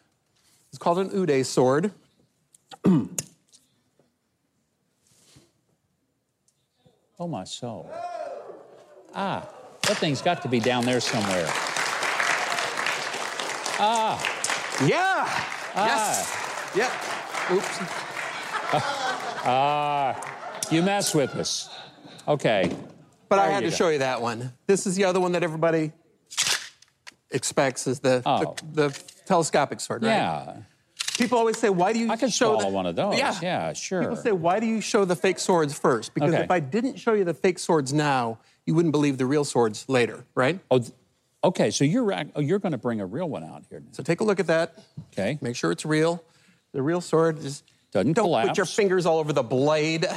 [0.69, 1.91] It's called an Uday sword.
[7.19, 7.89] Oh, my soul.
[9.15, 9.47] Ah,
[9.83, 11.45] that thing's got to be down there somewhere.
[13.79, 14.19] Ah,
[14.85, 15.23] Yeah.
[15.75, 15.85] Ah.
[15.85, 16.75] Yes.
[16.75, 16.91] Yep.
[17.57, 18.99] Oops.
[19.43, 21.69] ah, you mess with us.
[22.27, 22.75] Okay.
[23.29, 23.77] But I There had you to go.
[23.77, 24.53] show you that one.
[24.67, 25.91] This is the other one that everybody
[27.31, 28.55] expects is the, Oh.
[28.73, 30.09] the, the telescopic sword, right?
[30.11, 30.57] Yeah.
[31.17, 33.17] People always say, why do you I could show swallow the- one of those.
[33.17, 33.35] Yeah.
[33.41, 34.01] Yeah, sure.
[34.01, 36.13] People say, why do you show the fake swords first?
[36.13, 36.43] Because Okay.
[36.43, 39.85] if I didn't show you the fake swords now, you wouldn't believe the real swords
[39.87, 40.59] later, right?
[40.71, 40.91] Oh, th-
[41.43, 41.69] okay.
[41.69, 43.79] So you're oh, you're going to bring a real one out here.
[43.79, 43.87] now.
[43.91, 44.79] So take a look at that.
[45.11, 45.37] Okay.
[45.41, 46.23] Make sure it's real.
[46.71, 47.61] The real sword is.
[47.93, 50.07] Doesn't don't put your fingers all over the blade.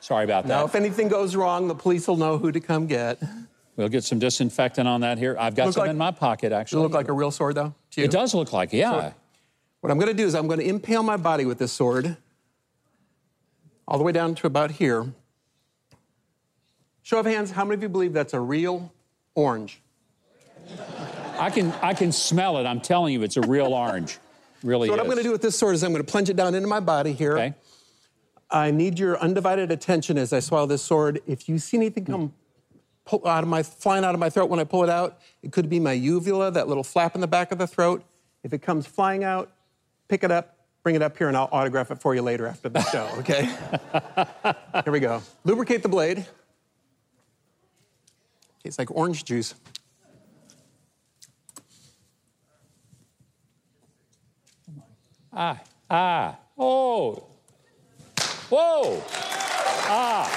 [0.00, 0.48] Sorry about that.
[0.48, 3.22] Now, if anything goes wrong, the police will know who to come get.
[3.76, 5.36] We'll get some disinfectant on that here.
[5.38, 6.78] I've got Look some like- in my pocket actually.
[6.78, 7.74] Does it look like a real sword, though?
[7.96, 9.12] It does look like, yeah.
[9.80, 12.16] What I'm going to do is I'm going to impale my body with this sword
[13.86, 15.12] all the way down to about here.
[17.02, 18.92] Show of hands, how many of you believe that's a real
[19.34, 19.80] orange?
[21.38, 22.64] I can I can smell it.
[22.66, 24.18] I'm telling you, it's a real orange.
[24.62, 24.88] Really.
[24.88, 25.02] So what is.
[25.02, 26.68] I'm going to do with this sword is I'm going to plunge it down into
[26.68, 27.34] my body here.
[27.34, 27.54] Okay.
[28.50, 31.22] I need your undivided attention as I swallow this sword.
[31.26, 32.34] If you see anything come
[33.04, 35.52] pull out of my flying out of my throat when I pull it out, it
[35.52, 38.04] could be my uvula, that little flap in the back of the throat.
[38.42, 39.50] If it comes flying out,
[40.08, 42.68] pick it up, bring it up here, and I'll autograph it for you later after
[42.68, 43.08] the show.
[43.18, 43.48] Okay.
[44.84, 45.22] here we go.
[45.44, 46.26] Lubricate the blade.
[48.64, 49.54] It's like orange juice.
[55.34, 57.24] Ah, ah, oh,
[58.50, 59.02] whoa,
[59.88, 60.28] ah,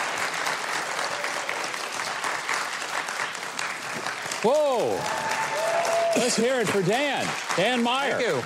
[4.42, 5.00] whoa.
[6.18, 7.28] Let's hear it for Dan,
[7.58, 8.12] Dan Meyer.
[8.14, 8.42] Thank you.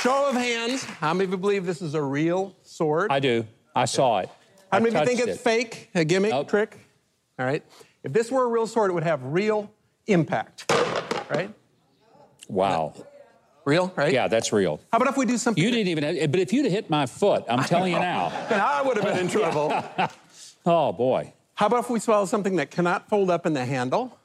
[0.00, 0.82] Show of hands.
[0.84, 3.12] How many of you believe this is a real sword?
[3.12, 3.46] I do.
[3.76, 4.30] I saw it.
[4.72, 5.42] How many of you think it's it.
[5.42, 6.48] fake, a gimmick, Nope.
[6.48, 6.78] trick?
[7.38, 7.62] All right.
[8.02, 9.70] If this were a real sword, it would have real
[10.06, 10.72] impact,
[11.30, 11.50] right?
[12.48, 12.94] Wow.
[13.64, 14.12] Real, right?
[14.12, 14.80] Yeah, that's real.
[14.90, 15.62] How about if we do something?
[15.62, 18.30] You didn't even, but if you'd hit my foot, I'm telling you now.
[18.48, 19.72] Then I would have been in trouble.
[20.64, 24.16] Oh boy, How about if we swallow something that cannot fold up in the handle?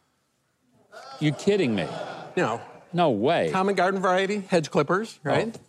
[1.19, 1.87] you kidding me?
[2.35, 2.61] No.
[2.93, 3.49] No way.
[3.51, 5.51] Common garden variety, hedge clippers, right?
[5.57, 5.59] Oh.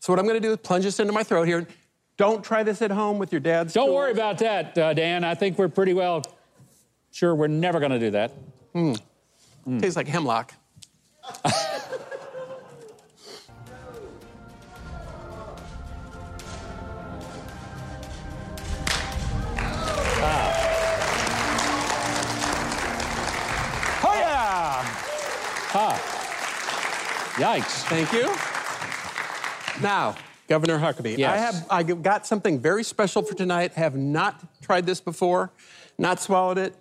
[0.00, 1.68] So what I'm going to do is plunge this into my throat here.
[2.16, 3.74] Don't try this at home with your dad's.
[3.74, 3.94] Don't tools.
[3.94, 5.22] worry about that, uh, Dan.
[5.22, 6.24] I think we're pretty well
[7.12, 8.32] sure we're never going to do that.
[8.74, 9.00] mm
[9.80, 10.52] Tastes like hemlock.
[27.36, 27.82] Yikes.
[27.88, 28.32] Thank you.
[29.82, 30.14] Now,
[30.48, 31.32] Governor Huckabee, Yes.
[31.32, 33.72] I have I got something very special for tonight.
[33.74, 35.50] Have not tried this before,
[35.98, 36.74] not swallowed it.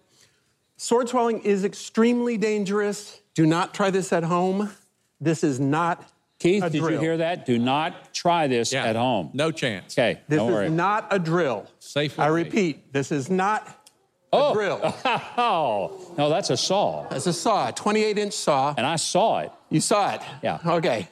[0.78, 3.20] Sword swallowing is extremely dangerous.
[3.34, 4.72] Do not try this at home.
[5.20, 7.46] This is not Keith, a did you hear that?
[7.46, 8.86] Do not try this Yeah.
[8.86, 9.30] at home.
[9.34, 9.94] No chance.
[9.98, 10.70] Okay, This don't is worry.
[10.70, 11.66] not a drill.
[11.80, 13.85] Safe I repeat, this is not
[14.34, 14.52] oh.
[14.52, 14.80] a drill.
[15.38, 17.08] oh, no, that's a saw.
[17.10, 18.74] That's a saw, a 28 inch saw.
[18.78, 19.52] And I saw it.
[19.70, 20.22] You saw it?
[20.44, 20.60] Yeah.
[20.66, 21.08] Okay.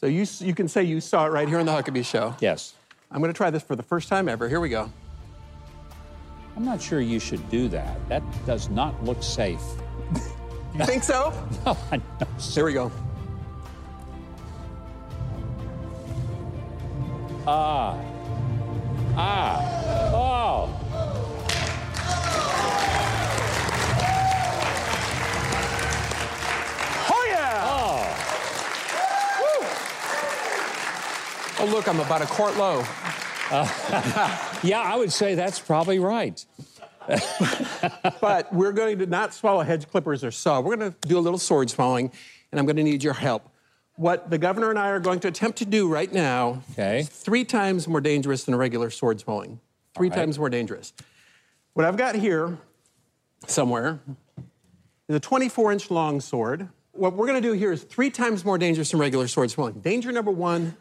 [0.00, 2.34] So you, you can say you saw it right here on the Huckabee Show.
[2.40, 2.74] Yes.
[3.10, 4.48] I'm going to try this for the first time ever.
[4.48, 4.90] Here we go.
[6.56, 8.08] I'm not sure you should do that.
[8.08, 9.62] That does not look safe.
[10.74, 11.32] You think so?
[11.66, 12.26] Oh, I know.
[12.38, 12.90] Here we go.
[17.46, 17.96] Ah.
[19.16, 19.60] Ah.
[20.14, 21.21] Oh,
[31.62, 32.82] Oh, look, I'm about a quart low.
[33.48, 36.44] Uh, yeah, I would say that's probably right.
[38.20, 40.60] But we're going to not swallow hedge clippers or saw.
[40.60, 42.10] We're going to do a little sword swallowing,
[42.50, 43.48] and I'm going to need your help.
[43.94, 47.00] What the governor and I are going to attempt to do right now Okay.
[47.00, 49.60] is three times more dangerous than a regular sword swallowing.
[49.94, 50.16] Three right.
[50.16, 50.92] times more dangerous.
[51.74, 52.58] What I've got here
[53.46, 54.00] somewhere
[55.08, 56.68] is a 24 inch long sword.
[56.90, 59.80] What we're going to do here is three times more dangerous than regular sword swallowing.
[59.80, 60.76] Danger number one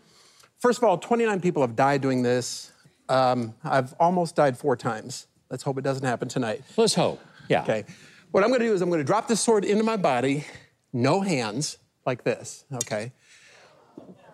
[0.61, 2.71] first of all, 29 people have died doing this.
[3.09, 5.27] Um, I've almost died four times.
[5.49, 6.63] Let's hope it doesn't happen tonight.
[6.77, 7.19] Let's hope.
[7.49, 7.63] Yeah.
[7.63, 7.83] Okay.
[8.31, 10.45] What I'm going to do is I'm going to drop this sword into my body,
[10.93, 12.63] no hands, like this.
[12.73, 13.11] Okay.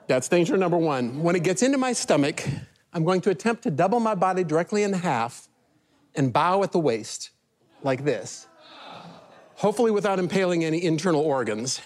[0.05, 1.23] That's danger number one.
[1.23, 2.43] When it gets into my stomach,
[2.93, 5.47] I'm going to attempt to double my body directly in half
[6.15, 7.31] and bow at the waist,
[7.81, 8.47] like this.
[9.55, 11.81] Hopefully, without impaling any internal organs.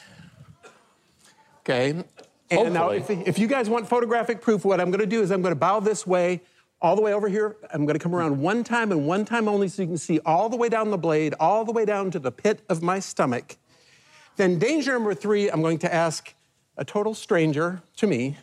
[1.61, 2.03] Okay.
[2.51, 5.31] And now, if, if you guys want photographic proof, what I'm going to do is
[5.31, 6.41] I'm going to bow this way,
[6.81, 7.55] all the way over here.
[7.73, 10.19] I'm going to come around one time and one time only so you can see
[10.25, 12.99] all the way down the blade, all the way down to the pit of my
[12.99, 13.57] stomach.
[14.35, 16.33] Then, danger number three, I'm going to ask
[16.77, 18.37] a total stranger to me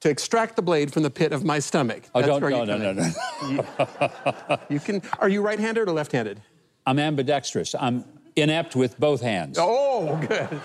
[0.00, 2.04] to extract the blade from the pit of my stomach.
[2.14, 3.02] Oh, That's don't, where no, you no, no,
[3.42, 3.56] in.
[3.56, 4.58] no.
[4.70, 5.02] You can.
[5.18, 6.40] Are you right-handed or left-handed?
[6.86, 7.74] I'm ambidextrous.
[7.78, 8.04] I'm
[8.36, 9.58] inept with both hands.
[9.60, 10.60] Oh, good.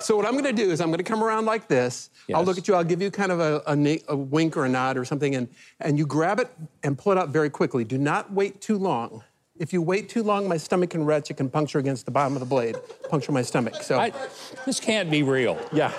[0.00, 2.10] So what I'm going to do is I'm going to come around like this.
[2.34, 2.74] I'll look at you.
[2.74, 5.48] I'll give you kind of a, a, a wink or a nod or something, and
[5.80, 6.48] and you grab it
[6.82, 7.84] and pull it out very quickly.
[7.84, 9.24] Do not wait too long.
[9.58, 11.30] If you wait too long, my stomach can retch.
[11.30, 12.76] It can puncture against the bottom of the blade,
[13.10, 13.74] puncture my stomach.
[13.82, 14.12] So I,
[14.64, 15.58] this can't be real.
[15.72, 15.92] yeah.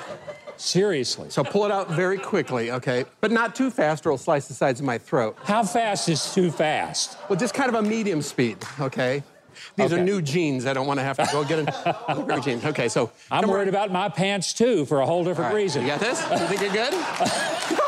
[0.58, 1.30] Seriously.
[1.32, 3.06] So pull it out very quickly, okay?
[3.20, 5.36] But not too fast, or it'll slice the sides of my throat.
[5.44, 7.18] How fast is too fast?
[7.28, 9.24] Well, just kind of a medium speed, okay?
[9.76, 10.66] These are new jeans.
[10.66, 12.66] I don't want to have to go get a new jeans.
[12.66, 15.62] Okay, so I'm come worried about my pants too for a whole different All right,
[15.62, 15.84] reason.
[15.84, 16.20] You got this?
[16.32, 16.94] You think you're good?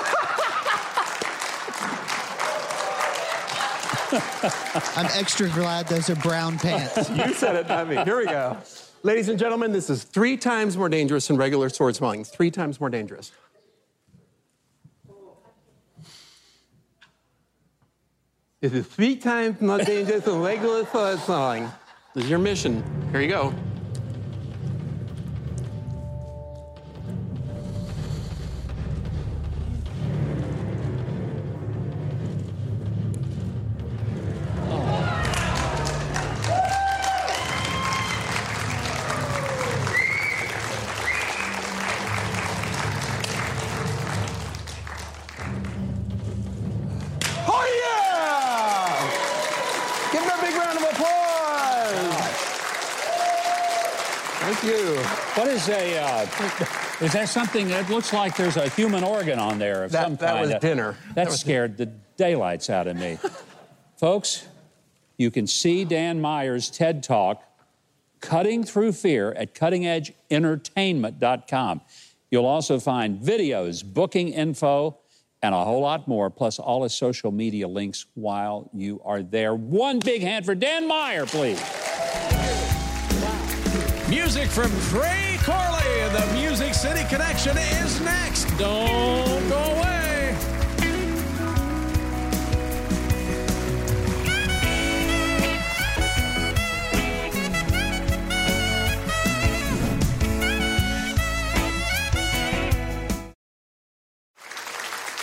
[4.96, 7.10] I'm extra glad those are brown pants.
[7.10, 7.96] you said it, not me.
[8.04, 8.58] Here we go.
[9.02, 12.24] Ladies and gentlemen, this is three times more dangerous than regular sword swallowing.
[12.24, 13.32] Three times more dangerous.
[18.64, 21.70] Is three times more dangerous than regular sword swallowing.
[22.16, 22.82] This is your mission.
[23.12, 23.54] Here you go.
[56.28, 56.46] A?
[56.46, 60.04] Uh, is that something that looks like there's a human organ on there of That-
[60.04, 60.52] some that kind?
[60.52, 60.96] was dinner.
[61.08, 63.18] That, That was- scared the daylights out of me,
[63.98, 64.46] folks.
[65.18, 67.44] You can see Dan Meyer's TED Talk,
[68.20, 71.82] "Cutting Through Fear," at CuttingEdgeEntertainment.com.
[72.32, 74.98] You'll also find videos, booking info,
[75.44, 79.54] and a whole lot more, plus all his social media links while you are there.
[79.54, 81.60] One big hand for Dan Meyer, please.
[84.10, 85.33] Music from Trey Corley and
[86.14, 88.46] the Music City Connection is next.
[88.60, 90.38] Don't go away.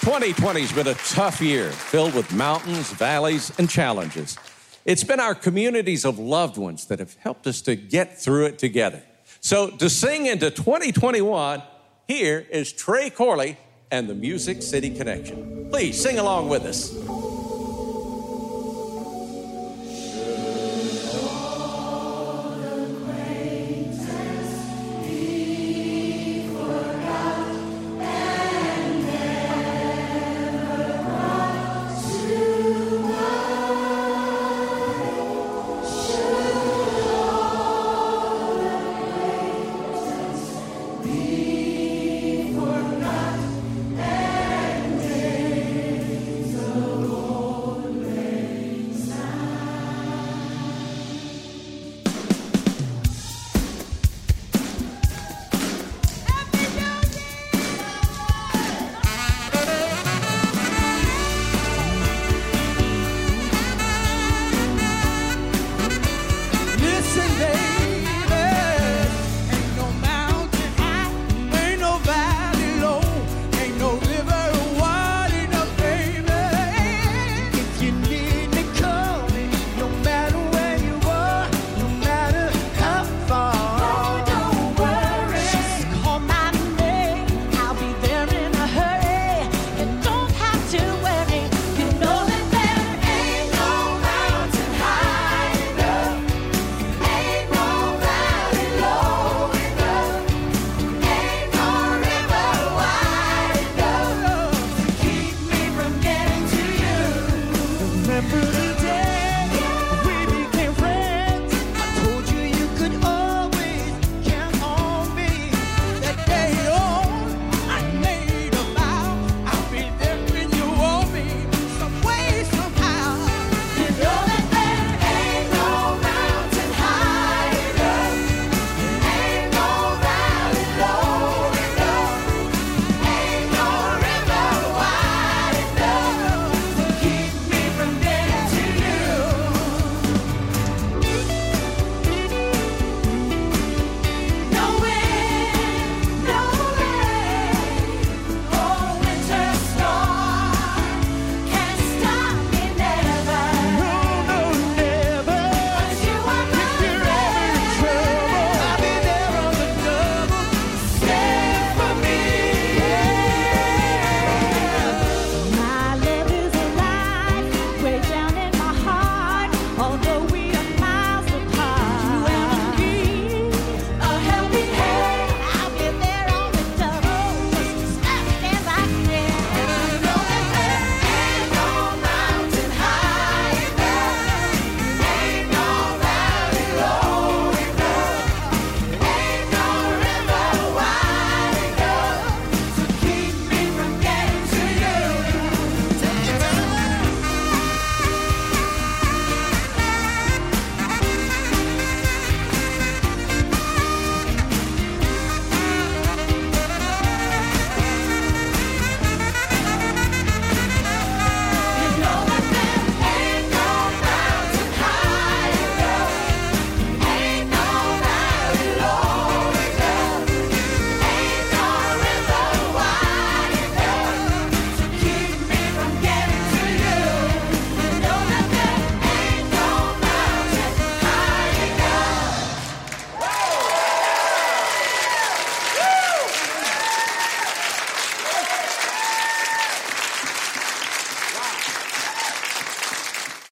[0.01, 4.37] Twenty twenty's been a tough year, filled with mountains, valleys, and challenges.
[4.85, 8.59] It's been our communities of loved ones that have helped us to get through it
[8.59, 9.05] together.
[9.43, 11.63] So, to sing into 2021,
[12.07, 13.57] here is Trey Corley
[13.91, 15.69] and the Music City Connection.
[15.71, 17.00] Please sing along with us.